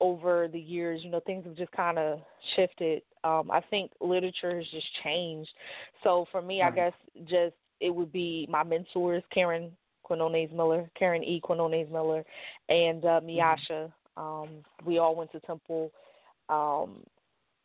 over 0.00 0.48
the 0.48 0.60
years, 0.60 1.02
you 1.04 1.10
know, 1.10 1.20
things 1.20 1.44
have 1.44 1.56
just 1.56 1.72
kind 1.72 1.98
of 1.98 2.20
shifted. 2.56 3.02
Um, 3.22 3.50
I 3.50 3.60
think 3.68 3.90
literature 4.00 4.56
has 4.56 4.66
just 4.70 4.86
changed. 5.04 5.50
So 6.02 6.26
for 6.32 6.40
me, 6.40 6.62
I 6.62 6.70
guess 6.70 6.92
just 7.24 7.54
it 7.80 7.94
would 7.94 8.12
be 8.12 8.46
my 8.50 8.62
mentors, 8.62 9.22
Karen 9.32 9.72
Quinones 10.02 10.50
Miller, 10.52 10.90
Karen 10.98 11.22
E. 11.22 11.40
Quinones 11.42 11.90
Miller, 11.90 12.24
and 12.68 13.04
uh, 13.04 13.20
mm-hmm. 13.20 13.86
Um, 14.16 14.48
we 14.84 14.98
all 14.98 15.14
went 15.14 15.32
to 15.32 15.40
Temple, 15.40 15.92
um, 16.48 17.04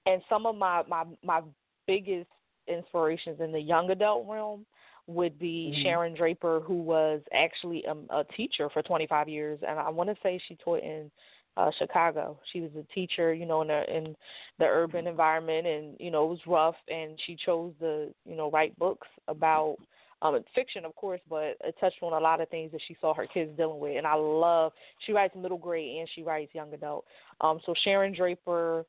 and 0.06 0.22
some 0.30 0.46
of 0.46 0.56
my 0.56 0.84
my 0.88 1.04
my 1.24 1.41
biggest 1.88 2.30
inspirations 2.68 3.39
in 3.41 3.52
the 3.52 3.60
young 3.60 3.89
adult 3.91 4.28
realm 4.28 4.65
would 5.08 5.38
be 5.38 5.72
mm-hmm. 5.74 5.84
Sharon 5.84 6.15
Draper, 6.15 6.62
who 6.62 6.82
was 6.82 7.22
actually 7.34 7.84
a, 7.86 8.15
a 8.15 8.24
teacher 8.36 8.70
for 8.70 8.82
25 8.82 9.28
years, 9.28 9.60
and 9.68 9.80
I 9.80 9.89
want 9.89 10.10
to 10.10 10.15
say 10.24 10.39
she 10.48 10.56
taught 10.56 10.84
in 10.84 11.12
uh 11.58 11.72
Chicago. 11.78 12.38
She 12.52 12.62
was 12.62 12.72
a 12.78 12.94
teacher, 12.94 13.34
you 13.34 13.46
know, 13.46 13.62
in 13.62 13.68
the 13.70 13.96
in 13.96 14.15
the 14.60 14.65
urban 14.65 15.08
environment 15.08 15.65
and, 15.65 15.96
you 16.00 16.12
know, 16.12 16.26
it 16.26 16.30
was 16.30 16.39
rough 16.48 16.76
and 16.88 17.20
she 17.26 17.36
chose 17.46 17.74
to, 17.80 18.13
you 18.26 18.36
know, 18.36 18.50
write 18.52 18.78
books 18.78 19.08
about 19.28 19.78
um 20.22 20.39
fiction 20.54 20.86
of 20.86 20.96
course, 20.96 21.22
but 21.30 21.58
it 21.63 21.76
touched 21.80 22.02
on 22.02 22.13
a 22.13 22.20
lot 22.20 22.41
of 22.41 22.50
things 22.50 22.72
that 22.72 22.82
she 22.88 22.96
saw 23.00 23.13
her 23.13 23.28
kids 23.28 23.52
dealing 23.58 23.80
with. 23.80 23.98
And 23.98 24.08
I 24.08 24.15
love 24.15 24.72
she 25.06 25.13
writes 25.13 25.36
middle 25.36 25.58
grade 25.58 26.00
and 26.00 26.10
she 26.13 26.24
writes 26.24 26.54
young 26.54 26.74
adult. 26.74 27.06
Um 27.41 27.60
so 27.65 27.74
Sharon 27.84 28.13
Draper 28.13 28.86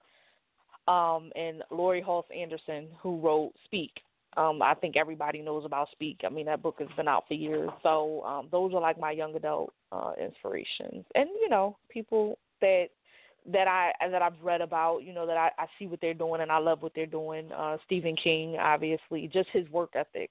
um 0.89 1.31
and 1.37 1.63
Laurie 1.71 2.03
Halse 2.03 2.27
Anderson 2.37 2.89
who 3.01 3.19
wrote 3.21 3.53
Speak. 3.65 3.93
Um, 4.37 4.61
I 4.61 4.75
think 4.75 4.99
everybody 4.99 5.41
knows 5.41 5.65
about 5.65 5.89
Speak. 5.93 6.21
I 6.23 6.29
mean, 6.29 6.45
that 6.45 6.63
book 6.63 6.77
has 6.81 6.89
been 6.95 7.09
out 7.09 7.25
for 7.27 7.33
years. 7.33 7.71
So 7.83 8.23
um, 8.23 8.49
those 8.53 8.75
are 8.75 8.81
like 8.83 9.01
my 9.01 9.11
young 9.11 9.35
adult 9.35 9.73
uh, 9.93 10.13
inspirations, 10.23 11.07
and 11.15 11.31
you 11.41 11.49
know, 11.49 11.79
people 11.89 12.39
that 12.61 12.87
that 13.53 13.69
I 13.69 13.93
that 14.11 14.23
I've 14.23 14.41
read 14.43 14.61
about, 14.61 15.05
you 15.05 15.13
know, 15.13 15.27
that 15.27 15.37
I, 15.37 15.51
I 15.59 15.67
see 15.79 15.87
what 15.87 16.01
they're 16.01 16.15
doing 16.15 16.41
and 16.41 16.51
I 16.51 16.59
love 16.59 16.83
what 16.83 16.93
they're 16.95 17.07
doing. 17.07 17.51
Uh 17.53 17.77
Stephen 17.85 18.17
King, 18.17 18.57
obviously, 18.57 19.31
just 19.33 19.49
his 19.53 19.69
work 19.71 19.91
ethic, 19.95 20.31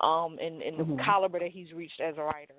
um, 0.00 0.38
and, 0.40 0.62
and 0.62 0.78
mm-hmm. 0.78 0.96
the 0.96 1.02
caliber 1.02 1.38
that 1.38 1.50
he's 1.50 1.72
reached 1.72 2.00
as 2.00 2.14
a 2.16 2.22
writer. 2.22 2.54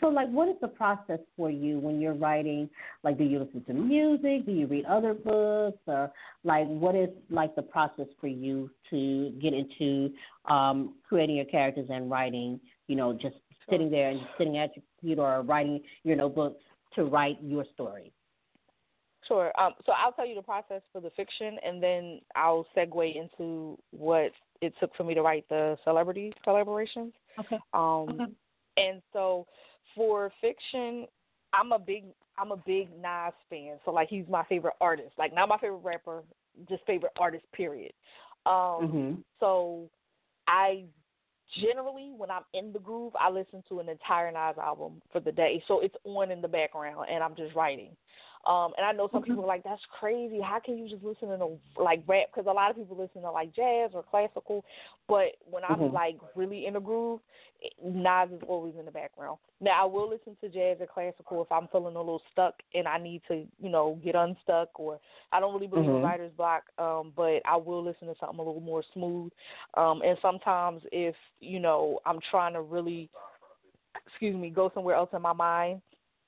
So, 0.00 0.08
like, 0.08 0.28
what 0.28 0.48
is 0.48 0.56
the 0.60 0.68
process 0.68 1.20
for 1.36 1.50
you 1.50 1.78
when 1.78 2.00
you're 2.00 2.14
writing? 2.14 2.68
Like, 3.02 3.18
do 3.18 3.24
you 3.24 3.38
listen 3.38 3.64
to 3.64 3.74
music? 3.74 4.44
Do 4.44 4.52
you 4.52 4.66
read 4.66 4.84
other 4.84 5.14
books? 5.14 5.78
Or, 5.86 6.12
like, 6.44 6.66
what 6.66 6.94
is 6.94 7.08
like 7.30 7.54
the 7.54 7.62
process 7.62 8.06
for 8.20 8.26
you 8.26 8.70
to 8.90 9.30
get 9.40 9.54
into 9.54 10.12
um, 10.46 10.94
creating 11.08 11.36
your 11.36 11.44
characters 11.46 11.88
and 11.90 12.10
writing? 12.10 12.60
You 12.88 12.96
know, 12.96 13.12
just 13.12 13.36
sitting 13.70 13.90
there 13.90 14.10
and 14.10 14.20
sitting 14.38 14.58
at 14.58 14.76
your 14.76 14.82
computer 14.98 15.22
or 15.22 15.42
writing 15.42 15.80
your 16.04 16.16
notebook 16.16 16.58
to 16.96 17.04
write 17.04 17.38
your 17.42 17.64
story? 17.74 18.12
Sure. 19.26 19.52
Um, 19.60 19.72
so 19.84 19.92
I'll 19.92 20.12
tell 20.12 20.26
you 20.26 20.34
the 20.34 20.42
process 20.42 20.82
for 20.92 21.00
the 21.00 21.10
fiction, 21.10 21.58
and 21.64 21.82
then 21.82 22.20
I'll 22.34 22.66
segue 22.76 23.16
into 23.16 23.78
what 23.90 24.32
it 24.60 24.72
took 24.80 24.94
for 24.96 25.04
me 25.04 25.14
to 25.14 25.22
write 25.22 25.44
the 25.48 25.76
celebrity 25.84 26.32
collaborations. 26.46 27.12
Okay. 27.38 27.58
Um, 27.72 28.20
okay. 28.20 28.32
And 28.76 29.02
so 29.12 29.46
for 29.94 30.30
fiction, 30.40 31.06
I'm 31.52 31.72
a 31.72 31.78
big 31.78 32.04
I'm 32.38 32.52
a 32.52 32.56
big 32.56 32.88
Nas 33.00 33.32
fan. 33.48 33.78
So 33.84 33.90
like 33.90 34.08
he's 34.08 34.26
my 34.28 34.44
favorite 34.44 34.74
artist. 34.80 35.12
Like 35.18 35.34
not 35.34 35.48
my 35.48 35.58
favorite 35.58 35.78
rapper, 35.78 36.22
just 36.68 36.84
favorite 36.86 37.12
artist. 37.18 37.44
Period. 37.52 37.92
Um, 38.44 38.52
mm-hmm. 38.52 39.14
So 39.40 39.88
I 40.46 40.84
generally 41.60 42.12
when 42.16 42.30
I'm 42.30 42.42
in 42.54 42.72
the 42.72 42.78
groove, 42.78 43.12
I 43.18 43.30
listen 43.30 43.62
to 43.68 43.80
an 43.80 43.88
entire 43.88 44.30
Nas 44.30 44.56
album 44.58 45.00
for 45.12 45.20
the 45.20 45.32
day. 45.32 45.62
So 45.68 45.80
it's 45.80 45.94
on 46.04 46.30
in 46.30 46.40
the 46.40 46.48
background 46.48 47.06
and 47.10 47.22
I'm 47.22 47.36
just 47.36 47.54
writing. 47.54 47.90
Um, 48.46 48.72
and 48.76 48.86
I 48.86 48.92
know 48.92 49.08
some 49.10 49.22
people 49.22 49.42
are 49.42 49.46
like, 49.46 49.64
that's 49.64 49.82
crazy. 49.98 50.40
How 50.40 50.60
can 50.64 50.78
you 50.78 50.88
just 50.88 51.02
listen 51.02 51.28
to 51.28 51.58
like 51.82 52.02
rap? 52.06 52.28
Because 52.32 52.48
a 52.48 52.52
lot 52.52 52.70
of 52.70 52.76
people 52.76 52.96
listen 52.96 53.22
to 53.22 53.30
like 53.30 53.54
jazz 53.54 53.90
or 53.92 54.04
classical. 54.04 54.64
But 55.08 55.36
when 55.50 55.64
I'm 55.68 55.76
mm-hmm. 55.76 55.94
like 55.94 56.18
really 56.36 56.66
in 56.66 56.76
a 56.76 56.80
groove, 56.80 57.20
Nas 57.82 58.28
is 58.30 58.42
always 58.46 58.74
in 58.78 58.84
the 58.84 58.90
background. 58.92 59.38
Now 59.60 59.82
I 59.82 59.84
will 59.86 60.08
listen 60.08 60.36
to 60.40 60.48
jazz 60.48 60.76
or 60.80 60.86
classical 60.86 61.42
if 61.42 61.50
I'm 61.50 61.66
feeling 61.72 61.96
a 61.96 61.98
little 61.98 62.22
stuck 62.30 62.54
and 62.74 62.86
I 62.86 62.98
need 62.98 63.22
to, 63.28 63.44
you 63.60 63.68
know, 63.68 63.98
get 64.04 64.14
unstuck. 64.14 64.78
Or 64.78 65.00
I 65.32 65.40
don't 65.40 65.52
really 65.52 65.66
believe 65.66 65.86
mm-hmm. 65.86 65.96
in 65.96 66.02
writer's 66.02 66.32
block, 66.36 66.64
um, 66.78 67.12
but 67.16 67.40
I 67.44 67.56
will 67.56 67.82
listen 67.82 68.06
to 68.06 68.14
something 68.20 68.38
a 68.38 68.42
little 68.42 68.60
more 68.60 68.84
smooth. 68.94 69.32
Um, 69.74 70.02
and 70.02 70.16
sometimes 70.22 70.82
if 70.92 71.16
you 71.40 71.58
know 71.58 71.98
I'm 72.06 72.20
trying 72.30 72.52
to 72.52 72.62
really, 72.62 73.10
excuse 74.06 74.36
me, 74.36 74.50
go 74.50 74.70
somewhere 74.72 74.94
else 74.94 75.10
in 75.12 75.22
my 75.22 75.32
mind, 75.32 75.80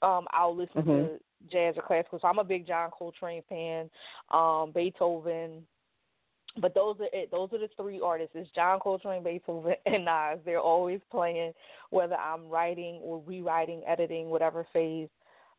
um, 0.03 0.27
I'll 0.33 0.57
listen 0.57 0.83
mm-hmm. 0.83 0.91
to 0.91 1.21
jazz 1.51 1.75
or 1.77 1.83
classical. 1.83 2.19
So 2.21 2.29
I'm 2.29 2.39
a 2.39 2.45
big 2.45 2.67
John 2.67 2.91
Coltrane 2.91 3.43
fan, 3.49 3.91
um, 4.33 4.73
Beethoven. 4.75 5.63
But 6.61 6.75
those 6.75 6.97
are 7.01 7.09
it. 7.13 7.31
Those 7.31 7.51
are 7.53 7.59
the 7.59 7.69
three 7.77 8.01
artists. 8.05 8.33
It's 8.35 8.51
John 8.55 8.81
Coltrane, 8.81 9.23
Beethoven, 9.23 9.75
and 9.87 10.05
Nas. 10.05 10.39
They're 10.45 10.61
always 10.61 11.01
playing, 11.11 11.53
whether 11.91 12.17
I'm 12.17 12.49
writing 12.49 13.01
or 13.03 13.23
rewriting, 13.25 13.83
editing, 13.87 14.31
whatever 14.31 14.67
phase 14.73 15.09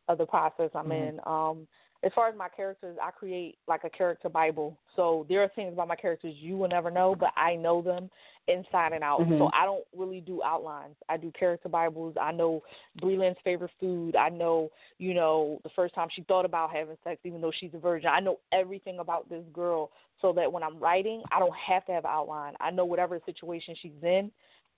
of 0.08 0.18
the 0.18 0.26
process 0.26 0.70
I'm 0.74 0.86
mm-hmm. 0.86 0.92
in. 0.92 1.20
Um, 1.26 1.66
as 2.02 2.12
far 2.14 2.28
as 2.28 2.36
my 2.36 2.48
characters, 2.48 2.96
I 3.02 3.10
create 3.10 3.58
like 3.68 3.84
a 3.84 3.90
character 3.90 4.28
Bible. 4.28 4.78
So 4.96 5.26
there 5.28 5.42
are 5.42 5.50
things 5.54 5.72
about 5.72 5.88
my 5.88 5.96
characters 5.96 6.34
you 6.38 6.56
will 6.56 6.68
never 6.68 6.90
know, 6.90 7.14
but 7.18 7.30
I 7.36 7.56
know 7.56 7.82
them 7.82 8.10
inside 8.50 8.92
and 8.92 9.04
out. 9.04 9.20
Mm-hmm. 9.20 9.38
So 9.38 9.50
I 9.54 9.64
don't 9.64 9.84
really 9.96 10.20
do 10.20 10.42
outlines. 10.42 10.96
I 11.08 11.16
do 11.16 11.32
character 11.38 11.68
Bibles. 11.68 12.16
I 12.20 12.32
know 12.32 12.62
Breland's 13.00 13.38
favorite 13.44 13.70
food. 13.78 14.16
I 14.16 14.28
know, 14.28 14.70
you 14.98 15.14
know, 15.14 15.60
the 15.62 15.70
first 15.76 15.94
time 15.94 16.08
she 16.14 16.22
thought 16.22 16.44
about 16.44 16.70
having 16.70 16.96
sex, 17.04 17.20
even 17.24 17.40
though 17.40 17.52
she's 17.58 17.74
a 17.74 17.78
virgin. 17.78 18.10
I 18.12 18.20
know 18.20 18.38
everything 18.52 18.98
about 18.98 19.28
this 19.28 19.44
girl 19.52 19.90
so 20.20 20.32
that 20.34 20.52
when 20.52 20.62
I'm 20.62 20.78
writing, 20.78 21.22
I 21.32 21.38
don't 21.38 21.54
have 21.68 21.84
to 21.86 21.92
have 21.92 22.04
an 22.04 22.10
outline. 22.12 22.54
I 22.60 22.70
know 22.70 22.84
whatever 22.84 23.20
situation 23.24 23.74
she's 23.80 23.92
in, 24.02 24.30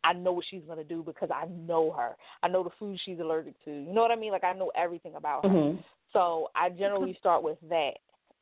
I 0.04 0.12
know 0.12 0.32
what 0.32 0.44
she's 0.50 0.62
gonna 0.66 0.85
do 0.85 1.02
because 1.02 1.30
I 1.32 1.46
know 1.46 1.92
her. 1.92 2.16
I 2.42 2.48
know 2.48 2.64
the 2.64 2.70
food 2.78 2.98
she's 3.04 3.20
allergic 3.20 3.54
to. 3.64 3.70
You 3.70 3.92
know 3.92 4.02
what 4.02 4.11
I 4.11 4.16
mean? 4.16 4.32
Like 4.32 4.44
I 4.44 4.52
know 4.52 4.72
everything 4.76 5.14
about 5.14 5.44
her. 5.44 5.50
Mm-hmm. 5.50 5.80
So 6.12 6.48
I 6.54 6.70
generally 6.70 7.16
start 7.18 7.42
with 7.42 7.58
that, 7.70 7.92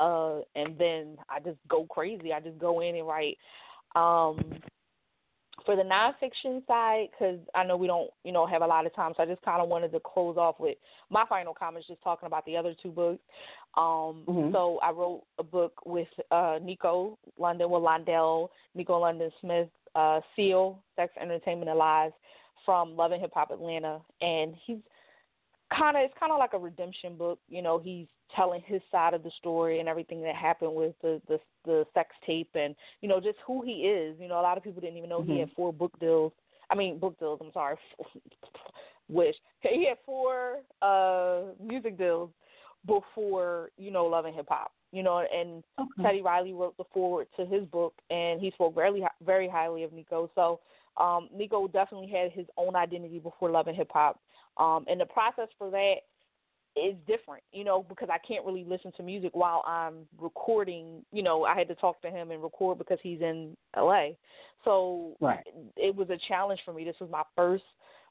uh, 0.00 0.40
and 0.56 0.76
then 0.78 1.18
I 1.28 1.38
just 1.40 1.58
go 1.68 1.84
crazy. 1.84 2.32
I 2.32 2.40
just 2.40 2.58
go 2.58 2.80
in 2.80 2.96
and 2.96 3.06
write. 3.06 3.38
Um, 3.94 4.38
for 5.64 5.76
the 5.76 5.82
nonfiction 5.82 6.66
side, 6.66 7.08
because 7.10 7.38
I 7.54 7.64
know 7.64 7.76
we 7.76 7.86
don't, 7.86 8.10
you 8.24 8.32
know, 8.32 8.46
have 8.46 8.62
a 8.62 8.66
lot 8.66 8.86
of 8.86 8.94
time, 8.94 9.12
so 9.16 9.22
I 9.22 9.26
just 9.26 9.42
kind 9.42 9.62
of 9.62 9.68
wanted 9.68 9.92
to 9.92 10.00
close 10.00 10.36
off 10.36 10.58
with 10.58 10.76
my 11.10 11.24
final 11.28 11.54
comments, 11.54 11.88
just 11.88 12.02
talking 12.02 12.26
about 12.26 12.44
the 12.46 12.56
other 12.56 12.74
two 12.82 12.90
books. 12.90 13.22
Um, 13.76 14.24
mm-hmm. 14.26 14.52
So 14.52 14.78
I 14.82 14.90
wrote 14.90 15.24
a 15.38 15.42
book 15.42 15.80
with 15.84 16.08
uh, 16.30 16.58
Nikko 16.62 17.18
London, 17.38 17.70
with 17.70 17.82
Londell, 17.82 18.48
Nikko 18.74 18.98
London 18.98 19.30
Smith, 19.40 19.68
uh, 19.94 20.20
Seal, 20.34 20.78
Sex, 20.96 21.12
Entertainment, 21.20 21.68
and 21.68 21.78
Lies. 21.78 22.12
from 22.64 22.96
Love 22.96 23.12
and 23.12 23.20
Hip 23.20 23.32
Hop 23.34 23.50
Atlanta, 23.50 24.00
and 24.20 24.54
he's 24.66 24.78
kind 25.76 25.96
of 25.96 26.02
it's 26.04 26.14
kind 26.18 26.32
of 26.32 26.38
like 26.38 26.52
a 26.52 26.58
redemption 26.58 27.16
book. 27.16 27.38
You 27.48 27.62
know, 27.62 27.78
he's 27.78 28.06
telling 28.36 28.62
his 28.64 28.80
side 28.90 29.14
of 29.14 29.22
the 29.22 29.30
story 29.38 29.80
and 29.80 29.88
everything 29.88 30.22
that 30.22 30.34
happened 30.34 30.74
with 30.74 30.94
the 31.02 31.20
the 31.28 31.38
the 31.64 31.84
sex 31.94 32.10
tape 32.26 32.50
and 32.54 32.74
you 33.00 33.08
know 33.08 33.20
just 33.20 33.38
who 33.46 33.62
he 33.62 33.82
is. 33.86 34.16
You 34.20 34.28
know, 34.28 34.40
a 34.40 34.42
lot 34.42 34.56
of 34.56 34.64
people 34.64 34.80
didn't 34.80 34.96
even 34.96 35.10
know 35.10 35.20
mm-hmm. 35.20 35.32
he 35.32 35.40
had 35.40 35.50
four 35.56 35.72
book 35.72 35.98
deals. 36.00 36.32
I 36.70 36.74
mean, 36.76 36.98
book 36.98 37.18
deals. 37.18 37.40
I'm 37.42 37.52
sorry, 37.52 37.76
wish 39.08 39.34
he 39.62 39.86
had 39.88 39.98
four 40.06 40.58
uh 40.82 41.42
music 41.62 41.98
deals 41.98 42.30
before 42.86 43.70
you 43.76 43.90
know 43.90 44.06
Love 44.06 44.24
and 44.24 44.34
Hip 44.34 44.46
Hop. 44.48 44.72
You 44.92 45.04
know, 45.04 45.18
and 45.18 45.62
okay. 45.78 46.02
Teddy 46.02 46.22
Riley 46.22 46.52
wrote 46.52 46.76
the 46.76 46.84
foreword 46.92 47.28
to 47.36 47.46
his 47.46 47.64
book, 47.66 47.94
and 48.10 48.40
he 48.40 48.50
spoke 48.52 48.74
very 48.74 49.04
very 49.24 49.48
highly 49.48 49.84
of 49.84 49.92
Nikko. 49.92 50.30
So 50.34 50.60
um, 50.96 51.28
Nikko 51.34 51.68
definitely 51.68 52.08
had 52.08 52.32
his 52.32 52.46
own 52.56 52.74
identity 52.74 53.20
before 53.20 53.50
Love 53.50 53.68
and 53.68 53.76
Hip 53.76 53.90
Hop, 53.92 54.20
um, 54.56 54.84
and 54.88 55.00
the 55.00 55.06
process 55.06 55.48
for 55.58 55.70
that 55.70 55.94
is 56.80 56.96
different, 57.06 57.42
you 57.52 57.64
know, 57.64 57.84
because 57.88 58.08
I 58.10 58.18
can't 58.26 58.44
really 58.44 58.64
listen 58.64 58.92
to 58.96 59.02
music 59.02 59.30
while 59.34 59.62
I'm 59.66 60.06
recording. 60.18 61.04
You 61.12 61.22
know, 61.22 61.44
I 61.44 61.56
had 61.56 61.68
to 61.68 61.74
talk 61.74 62.00
to 62.02 62.10
him 62.10 62.30
and 62.30 62.42
record 62.42 62.78
because 62.78 62.98
he's 63.02 63.20
in 63.20 63.56
LA. 63.76 64.10
So 64.64 65.16
right. 65.20 65.44
it 65.76 65.94
was 65.94 66.10
a 66.10 66.18
challenge 66.28 66.60
for 66.64 66.72
me. 66.72 66.84
This 66.84 66.96
was 67.00 67.10
my 67.10 67.22
first 67.36 67.64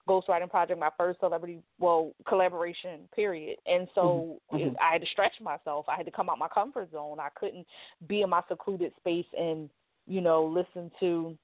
ghostwriting 0.07 0.49
project, 0.49 0.79
my 0.79 0.89
first 0.97 1.19
celebrity 1.19 1.59
well 1.79 2.13
collaboration 2.27 3.01
period, 3.15 3.57
and 3.65 3.87
so 3.93 4.39
mm-hmm. 4.51 4.69
it, 4.69 4.75
I 4.81 4.93
had 4.93 5.01
to 5.01 5.07
stretch 5.07 5.33
myself. 5.41 5.85
I 5.87 5.95
had 5.95 6.05
to 6.05 6.11
come 6.11 6.29
out 6.29 6.39
my 6.39 6.47
comfort 6.47 6.91
zone. 6.91 7.19
I 7.19 7.29
couldn't 7.35 7.67
be 8.07 8.21
in 8.21 8.29
my 8.29 8.41
secluded 8.47 8.91
space 8.97 9.27
and 9.37 9.69
you 10.07 10.21
know 10.21 10.45
listen 10.45 10.91
to 10.99 11.37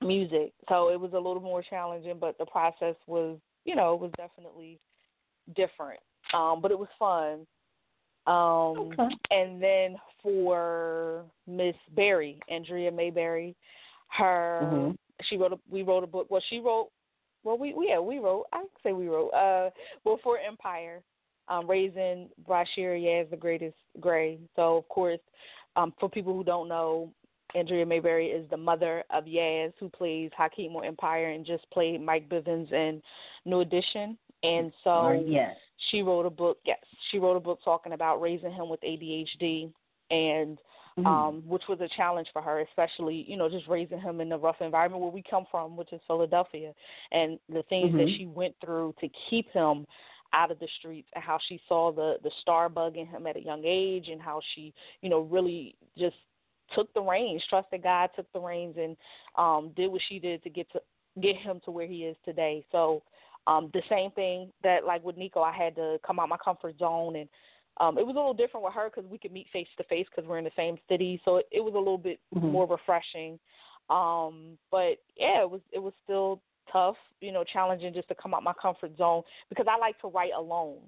music. 0.00 0.52
So 0.68 0.90
it 0.90 1.00
was 1.00 1.12
a 1.12 1.16
little 1.16 1.40
more 1.40 1.62
challenging, 1.68 2.18
but 2.20 2.38
the 2.38 2.46
process 2.46 2.94
was 3.06 3.38
you 3.64 3.74
know 3.74 3.96
was 3.96 4.12
definitely 4.16 4.78
different. 5.56 6.00
Um, 6.34 6.60
but 6.60 6.70
it 6.70 6.78
was 6.78 6.88
fun. 6.98 7.46
Um, 8.26 8.92
okay. 8.92 9.14
And 9.30 9.62
then 9.62 9.96
for 10.22 11.24
Miss 11.46 11.74
Berry, 11.94 12.38
Andrea 12.48 12.90
Mayberry, 12.90 13.56
her 14.16 14.60
mm-hmm. 14.62 14.90
she 15.28 15.36
wrote 15.36 15.52
a 15.52 15.58
we 15.68 15.82
wrote 15.82 16.04
a 16.04 16.06
book. 16.06 16.26
Well, 16.30 16.42
she 16.48 16.58
wrote 16.58 16.90
well, 17.44 17.58
we, 17.58 17.74
we 17.74 17.88
yeah 17.88 17.98
we 17.98 18.18
wrote. 18.18 18.44
I 18.52 18.64
say 18.82 18.92
we 18.92 19.08
wrote. 19.08 19.30
Uh, 19.30 19.70
well, 20.04 20.20
for 20.22 20.38
Empire, 20.38 21.02
um, 21.48 21.68
raising 21.68 22.28
Bryshere 22.48 23.22
as 23.22 23.30
the 23.30 23.36
greatest 23.36 23.76
gray. 24.00 24.38
So 24.54 24.76
of 24.76 24.88
course, 24.88 25.20
um, 25.76 25.92
for 25.98 26.08
people 26.08 26.34
who 26.34 26.44
don't 26.44 26.68
know, 26.68 27.12
Andrea 27.54 27.84
Mayberry 27.84 28.28
is 28.28 28.48
the 28.50 28.56
mother 28.56 29.04
of 29.10 29.24
Yazz, 29.24 29.72
who 29.78 29.88
plays 29.88 30.30
Hakeem 30.36 30.76
on 30.76 30.84
Empire 30.84 31.30
and 31.30 31.44
just 31.44 31.68
played 31.70 32.00
Mike 32.00 32.28
Bivins 32.28 32.72
in 32.72 33.02
New 33.44 33.60
Edition. 33.60 34.16
And 34.42 34.72
so 34.82 35.22
yes. 35.26 35.56
she 35.90 36.02
wrote 36.02 36.26
a 36.26 36.30
book. 36.30 36.58
Yes, 36.64 36.78
she 37.10 37.18
wrote 37.18 37.36
a 37.36 37.40
book 37.40 37.60
talking 37.64 37.92
about 37.92 38.20
raising 38.20 38.52
him 38.52 38.68
with 38.68 38.80
ADHD 38.80 39.72
and 40.10 40.58
mm-hmm. 40.98 41.06
um, 41.06 41.42
which 41.46 41.62
was 41.68 41.80
a 41.80 41.88
challenge 41.96 42.28
for 42.32 42.42
her, 42.42 42.60
especially 42.60 43.24
you 43.28 43.36
know 43.36 43.48
just 43.48 43.68
raising 43.68 44.00
him 44.00 44.20
in 44.20 44.28
the 44.28 44.38
rough 44.38 44.60
environment 44.60 45.02
where 45.02 45.12
we 45.12 45.22
come 45.28 45.44
from, 45.50 45.76
which 45.76 45.92
is 45.92 46.00
Philadelphia, 46.06 46.72
and 47.10 47.38
the 47.48 47.62
things 47.68 47.88
mm-hmm. 47.88 47.98
that 47.98 48.08
she 48.16 48.26
went 48.26 48.54
through 48.64 48.94
to 49.00 49.08
keep 49.30 49.50
him 49.52 49.86
out 50.34 50.50
of 50.50 50.58
the 50.58 50.68
streets 50.78 51.08
and 51.14 51.22
how 51.22 51.38
she 51.48 51.60
saw 51.68 51.92
the 51.92 52.16
the 52.22 52.30
star 52.40 52.68
bug 52.68 52.96
in 52.96 53.06
him 53.06 53.26
at 53.26 53.36
a 53.36 53.42
young 53.42 53.62
age 53.64 54.08
and 54.08 54.20
how 54.20 54.40
she 54.54 54.72
you 55.02 55.10
know 55.10 55.20
really 55.20 55.74
just 55.98 56.16
took 56.74 56.92
the 56.94 57.00
reins 57.00 57.42
trusted 57.50 57.82
god 57.82 58.08
took 58.16 58.30
the 58.32 58.40
reins 58.40 58.74
and 58.78 58.96
um 59.36 59.70
did 59.76 59.88
what 59.88 60.00
she 60.08 60.18
did 60.18 60.42
to 60.42 60.48
get 60.48 60.70
to 60.72 60.80
get 61.20 61.36
him 61.36 61.60
to 61.64 61.70
where 61.70 61.86
he 61.86 62.04
is 62.04 62.16
today 62.24 62.64
so 62.72 63.02
um 63.46 63.70
the 63.72 63.82
same 63.88 64.10
thing 64.12 64.50
that 64.62 64.84
like 64.84 65.02
with 65.04 65.16
nikko 65.16 65.40
i 65.42 65.52
had 65.52 65.74
to 65.74 65.98
come 66.06 66.18
out 66.18 66.28
my 66.28 66.36
comfort 66.42 66.78
zone 66.78 67.16
and 67.16 67.28
um, 67.78 67.96
it 67.96 68.06
was 68.06 68.14
a 68.14 68.18
little 68.18 68.34
different 68.34 68.64
with 68.64 68.74
her 68.74 68.90
because 68.90 69.10
we 69.10 69.18
could 69.18 69.32
meet 69.32 69.46
face 69.52 69.68
to 69.78 69.84
face 69.84 70.06
because 70.14 70.28
we're 70.28 70.38
in 70.38 70.44
the 70.44 70.50
same 70.56 70.76
city, 70.88 71.20
so 71.24 71.36
it, 71.36 71.46
it 71.50 71.60
was 71.60 71.74
a 71.74 71.78
little 71.78 71.98
bit 71.98 72.20
mm-hmm. 72.34 72.48
more 72.48 72.66
refreshing. 72.66 73.38
Um, 73.88 74.58
but 74.70 74.98
yeah, 75.16 75.40
it 75.42 75.50
was 75.50 75.62
it 75.72 75.78
was 75.78 75.94
still 76.04 76.42
tough, 76.70 76.96
you 77.20 77.32
know, 77.32 77.44
challenging 77.50 77.94
just 77.94 78.08
to 78.08 78.14
come 78.14 78.34
out 78.34 78.42
my 78.42 78.52
comfort 78.60 78.96
zone 78.96 79.22
because 79.48 79.66
I 79.68 79.78
like 79.78 79.98
to 80.02 80.08
write 80.08 80.32
alone. 80.36 80.80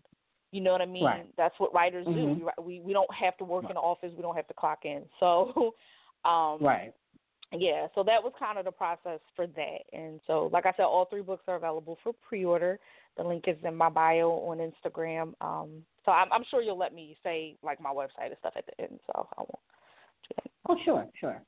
You 0.53 0.61
know 0.61 0.73
what 0.73 0.83
I 0.83 0.87
mean? 0.87 1.05
Right. 1.05 1.27
That's 1.37 1.55
what 1.59 1.75
writers 1.75 2.07
mm-hmm. 2.07 2.41
do. 2.41 2.51
We, 2.59 2.79
we 2.79 2.81
we 2.81 2.93
don't 2.93 3.13
have 3.15 3.37
to 3.39 3.45
work 3.45 3.65
right. 3.65 3.71
in 3.71 3.75
the 3.75 3.81
office. 3.81 4.13
We 4.15 4.23
don't 4.23 4.37
have 4.37 4.47
to 4.49 4.55
clock 4.55 4.81
in. 4.85 5.03
So, 5.21 5.73
um, 6.25 6.59
right. 6.61 6.93
Yeah, 7.59 7.87
so 7.95 8.03
that 8.05 8.23
was 8.23 8.33
kind 8.39 8.59
of 8.59 8.65
the 8.65 8.73
process 8.73 9.21
for 9.37 9.47
that. 9.47 9.79
And 9.93 10.21
so, 10.27 10.51
like 10.53 10.67
I 10.67 10.73
said, 10.77 10.85
all 10.85 11.07
three 11.07 11.23
books 11.23 11.45
are 11.49 11.57
available 11.57 11.99
for 12.03 12.13
pre-order. 12.29 12.79
The 13.17 13.23
link 13.23 13.45
is 13.47 13.57
in 13.65 13.77
my 13.77 13.89
bio 13.89 14.31
on 14.31 14.59
Instagram. 14.59 15.35
Um, 15.41 15.85
so 16.05 16.13
I'm, 16.13 16.33
I'm 16.33 16.45
sure 16.51 16.63
you'll 16.63 16.79
let 16.79 16.95
me 16.95 17.17
say 17.23 17.57
like 17.63 17.81
my 17.81 17.91
website 17.91 18.27
and 18.27 18.37
stuff 18.41 18.55
at 18.57 18.67
the 18.67 18.85
end. 18.85 18.99
So 19.07 19.29
I 19.39 19.41
won't. 19.41 19.59
Oh, 20.69 20.77
sure, 20.85 21.07
sure. 21.21 21.43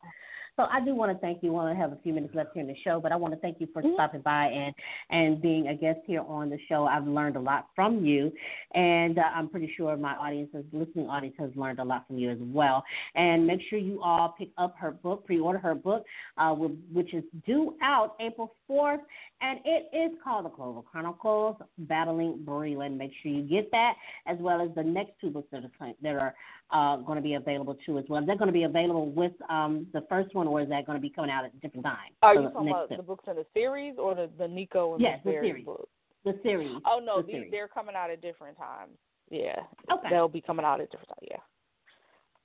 So 0.57 0.65
I 0.73 0.83
do 0.83 0.95
want 0.95 1.13
to 1.13 1.19
thank 1.19 1.43
you. 1.43 1.55
I 1.55 1.65
only 1.65 1.77
have 1.77 1.93
a 1.93 1.99
few 2.03 2.15
minutes 2.15 2.35
left 2.35 2.51
here 2.55 2.63
in 2.63 2.69
the 2.69 2.77
show, 2.83 2.99
but 2.99 3.13
I 3.13 3.17
want 3.17 3.35
to 3.35 3.41
thank 3.41 3.61
you 3.61 3.69
for 3.73 3.83
mm-hmm. 3.83 3.93
stopping 3.95 4.23
by 4.23 4.47
and 4.47 4.75
and 5.11 5.43
being 5.43 5.69
a 5.69 5.75
guest 5.75 6.01
here 6.07 6.23
on 6.27 6.49
the 6.49 6.59
show. 6.69 6.87
I've 6.87 7.07
learned 7.07 7.37
a 7.37 7.41
lot 7.41 7.69
from 7.75 8.05
you, 8.05 8.33
and 8.75 9.19
uh, 9.19 9.23
I'm 9.35 9.51
pretty 9.51 9.71
sure 9.77 9.95
my 9.99 10.15
audience, 10.15 10.51
listening 10.73 11.09
audience, 11.09 11.37
has 11.39 11.51
learned 11.57 11.79
a 11.79 11.85
lot 11.85 12.07
from 12.07 12.17
you 12.17 12.31
as 12.31 12.39
well. 12.41 12.83
And 13.15 13.47
make 13.47 13.61
sure 13.69 13.79
you 13.79 14.01
all 14.03 14.35
pick 14.39 14.49
up 14.57 14.75
her 14.79 14.93
book, 14.93 15.27
pre-order 15.27 15.59
her 15.59 15.75
book, 15.75 16.05
uh, 16.39 16.55
which 16.55 17.13
is 17.13 17.25
due 17.45 17.77
out 17.83 18.17
April 18.21 18.55
4th, 18.71 19.01
and 19.41 19.61
it 19.65 19.89
is 19.95 20.17
called 20.23 20.45
The 20.45 20.51
Clover 20.51 20.83
Chronicles: 20.83 21.57
Battling 21.79 22.41
Breland. 22.45 22.97
Make 22.97 23.13
sure 23.23 23.33
you 23.33 23.43
get 23.43 23.71
that, 23.71 23.95
as 24.27 24.37
well 24.41 24.61
as 24.61 24.75
the 24.75 24.83
next 24.83 25.13
two 25.21 25.31
books 25.31 25.49
that 25.53 25.65
are 25.65 25.93
that 26.03 26.15
are 26.15 26.35
uh, 26.71 26.97
going 27.03 27.17
to 27.17 27.23
be 27.23 27.35
available 27.35 27.77
too 27.87 27.99
as 27.99 28.05
well. 28.09 28.25
They're 28.25 28.37
going 28.37 28.49
to 28.49 28.53
be 28.53 28.65
available 28.65 29.11
with 29.11 29.33
um, 29.49 29.87
the 29.93 30.03
first 30.09 30.35
one, 30.35 30.47
or 30.47 30.61
is 30.61 30.69
that 30.69 30.87
going 30.87 30.97
to 30.97 31.03
be 31.03 31.11
coming 31.11 31.31
out 31.31 31.45
at 31.45 31.53
a 31.55 31.57
different 31.59 31.85
times? 31.85 32.15
Are 32.23 32.35
you 32.35 32.43
talking 32.51 32.69
about 32.69 32.89
the 32.89 33.03
books 33.03 33.25
in 33.29 33.37
the 33.37 33.47
series 33.55 33.95
or 33.99 34.15
the, 34.15 34.31
the 34.39 34.49
Nikko 34.49 34.95
and 34.95 35.03
yes, 35.03 35.21
the, 35.25 35.31
the 35.31 35.37
series 35.37 35.65
books? 35.65 35.89
The 36.25 36.39
series. 36.43 36.77
Oh 36.87 37.01
no, 37.03 37.21
the 37.21 37.27
these, 37.27 37.35
series. 37.35 37.51
they're 37.53 37.69
coming 37.69 37.95
out 37.95 38.11
at 38.11 38.21
different 38.21 38.59
times. 38.59 38.93
Yeah. 39.31 39.61
Okay. 39.93 40.09
They'll 40.11 40.29
be 40.29 40.41
coming 40.41 40.65
out 40.65 40.81
at 40.81 40.91
different 40.91 41.09
times. 41.09 41.29
Yeah. 41.31 41.37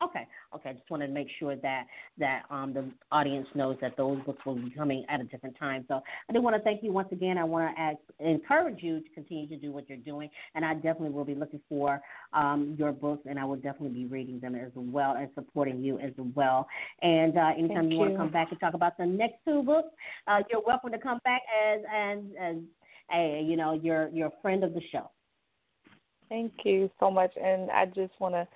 Okay, 0.04 0.28
okay. 0.56 0.70
I 0.70 0.74
just 0.74 0.90
wanted 0.90 1.08
to 1.08 1.14
make 1.14 1.28
sure 1.38 1.56
that 1.56 1.86
that 2.18 2.44
um, 2.50 2.74
the 2.74 2.90
audience 3.12 3.48
knows 3.54 3.78
that 3.82 3.96
those 3.98 4.20
books 4.26 4.44
will 4.46 4.56
be 4.56 4.72
coming 4.72 5.06
at 5.10 5.22
a 5.22 5.26
different 5.26 5.58
time. 5.60 5.86
So 5.88 6.02
I 6.28 6.34
do 6.34 6.42
want 6.42 6.56
to 6.56 6.62
thank 6.62 6.82
you 6.82 6.92
once 6.92 7.10
again. 7.12 7.38
I 7.38 7.44
want 7.44 7.76
to 7.76 7.82
ask, 7.82 7.98
encourage 8.20 8.82
you 8.82 9.02
to 9.02 9.10
continue 9.14 9.48
to 9.48 9.58
do 9.58 9.72
what 9.72 9.88
you're 9.88 10.00
doing, 10.00 10.30
and 10.56 10.66
I 10.66 10.74
definitely 10.74 11.12
will 11.12 11.26
be 11.26 11.36
looking 11.36 11.62
for 11.70 12.02
um, 12.34 12.76
your 12.80 12.92
books, 12.92 13.24
and 13.30 13.38
I 13.38 13.46
will 13.46 13.58
definitely 13.58 13.90
be 13.90 14.06
reading 14.06 14.40
them 14.40 14.56
as 14.56 14.72
well 14.76 15.16
and 15.18 15.30
supporting 15.36 15.84
you 15.84 16.00
as 16.00 16.14
well. 16.36 16.68
And 17.04 17.38
uh, 17.38 17.52
anytime 17.58 17.86
you, 17.86 17.92
you, 17.92 18.00
want 18.00 18.12
to 18.12 18.18
come 18.18 18.32
back 18.32 18.50
and 18.50 18.60
talk 18.60 18.74
about 18.74 18.98
the 18.98 19.06
next 19.06 19.36
two 19.46 19.62
books, 19.62 19.90
uh, 20.28 20.40
you're 20.50 20.64
welcome 20.66 20.92
to 20.92 21.00
come 21.00 21.20
back 21.24 21.42
as 21.64 21.82
as 21.94 22.18
as 22.40 22.56
a 23.14 23.46
you 23.48 23.56
know 23.56 23.74
you're 23.74 24.10
you're 24.10 24.32
friend 24.42 24.64
of 24.64 24.74
the 24.74 24.82
show. 24.92 25.12
Thank 26.28 26.54
you 26.64 26.90
so 27.00 27.12
much, 27.12 27.32
and 27.42 27.70
I 27.72 27.86
just 27.86 28.14
want 28.20 28.36
to 28.36 28.48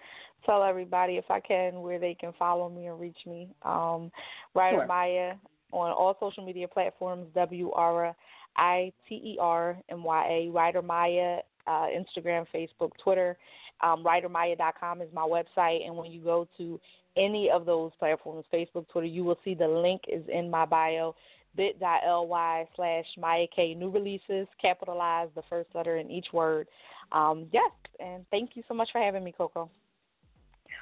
tell 0.45 0.63
everybody, 0.63 1.17
if 1.17 1.29
I 1.29 1.39
can, 1.39 1.81
where 1.81 1.99
they 1.99 2.13
can 2.13 2.33
follow 2.37 2.69
me 2.69 2.87
and 2.87 2.99
reach 2.99 3.17
me. 3.25 3.49
Um, 3.63 4.11
Writer 4.53 4.77
sure. 4.77 4.87
Mya 4.87 5.39
on 5.71 5.91
all 5.91 6.15
social 6.19 6.45
media 6.45 6.67
platforms, 6.67 7.27
W 7.35 7.71
R 7.71 8.15
I 8.55 8.91
T 9.07 9.15
E 9.15 9.37
R 9.39 9.77
M 9.89 10.03
Y 10.03 10.27
A, 10.29 10.51
Writer 10.51 10.81
Mya, 10.81 11.39
uh, 11.67 11.87
Instagram, 11.87 12.45
Facebook, 12.53 12.91
Twitter. 13.03 13.37
Um, 13.81 14.05
WriterMya.com 14.05 15.01
is 15.01 15.09
my 15.13 15.21
website, 15.23 15.85
and 15.85 15.97
when 15.97 16.09
you 16.09 16.21
go 16.21 16.47
to 16.57 16.79
any 17.17 17.49
of 17.51 17.65
those 17.65 17.91
platforms, 17.99 18.45
Facebook, 18.53 18.87
Twitter, 18.87 19.07
you 19.07 19.23
will 19.23 19.37
see 19.43 19.53
the 19.53 19.67
link 19.67 20.01
is 20.07 20.23
in 20.31 20.49
my 20.49 20.65
bio 20.65 21.13
bit.ly 21.57 22.67
slash 22.75 23.05
Mya 23.17 23.47
Kay. 23.53 23.73
New 23.73 23.89
releases, 23.89 24.47
capitalize 24.61 25.29
the 25.35 25.43
first 25.49 25.69
letter 25.73 25.97
in 25.97 26.09
each 26.09 26.27
word. 26.33 26.67
Um, 27.11 27.47
yes, 27.51 27.71
and 27.99 28.25
thank 28.31 28.51
you 28.55 28.63
so 28.67 28.73
much 28.73 28.89
for 28.91 28.99
having 28.99 29.23
me, 29.23 29.33
Coco. 29.37 29.69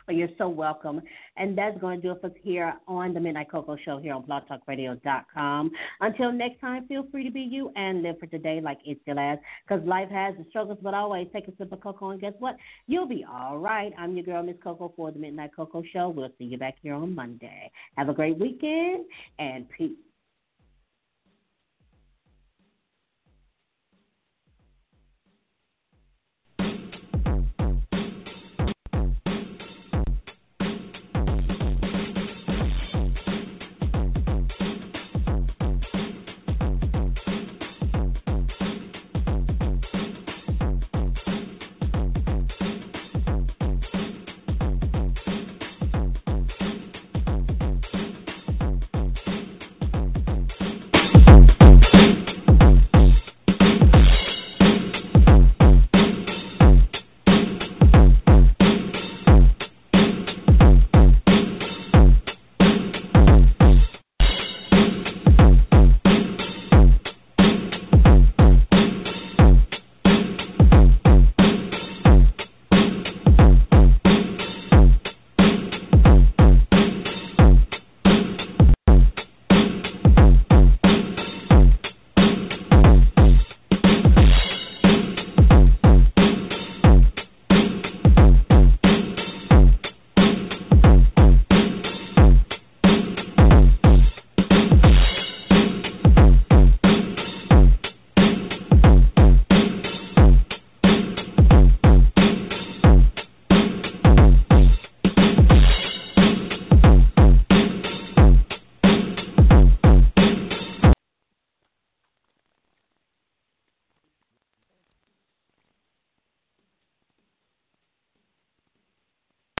Well, 0.07 0.17
you're 0.17 0.29
so 0.37 0.49
welcome. 0.49 1.01
And 1.37 1.57
that's 1.57 1.79
going 1.79 2.01
to 2.01 2.07
do 2.07 2.11
it 2.11 2.21
for 2.21 2.27
us 2.27 2.33
here 2.41 2.73
on 2.87 3.13
the 3.13 3.19
Midnight 3.19 3.49
Koko 3.49 3.77
Show 3.83 3.99
here 3.99 4.13
on 4.13 4.23
blogtalkradio.com. 4.23 5.71
Until 6.01 6.31
next 6.31 6.59
time, 6.59 6.87
feel 6.87 7.07
free 7.11 7.23
to 7.23 7.31
be 7.31 7.41
you 7.41 7.71
and 7.75 8.03
live 8.03 8.19
for 8.19 8.27
today 8.27 8.59
like 8.61 8.79
it 8.85 8.99
still 9.03 9.17
has. 9.17 9.39
Because 9.67 9.85
life 9.87 10.09
has 10.09 10.35
its 10.37 10.49
struggles, 10.49 10.79
but 10.81 10.93
always 10.93 11.27
take 11.33 11.47
a 11.47 11.55
sip 11.57 11.71
of 11.71 11.81
cocoa, 11.81 12.09
and 12.09 12.21
guess 12.21 12.33
what? 12.39 12.57
You'll 12.87 13.07
be 13.07 13.25
all 13.29 13.57
right. 13.57 13.93
I'm 13.97 14.15
your 14.15 14.25
girl, 14.25 14.43
Miss 14.43 14.57
Coco, 14.63 14.91
for 14.95 15.11
the 15.11 15.19
Midnight 15.19 15.51
Koko 15.55 15.83
Show. 15.93 16.09
We'll 16.09 16.31
see 16.37 16.45
you 16.45 16.57
back 16.57 16.75
here 16.81 16.95
on 16.95 17.15
Monday. 17.15 17.71
Have 17.97 18.09
a 18.09 18.13
great 18.13 18.37
weekend, 18.37 19.05
and 19.39 19.67
peace. 19.69 19.91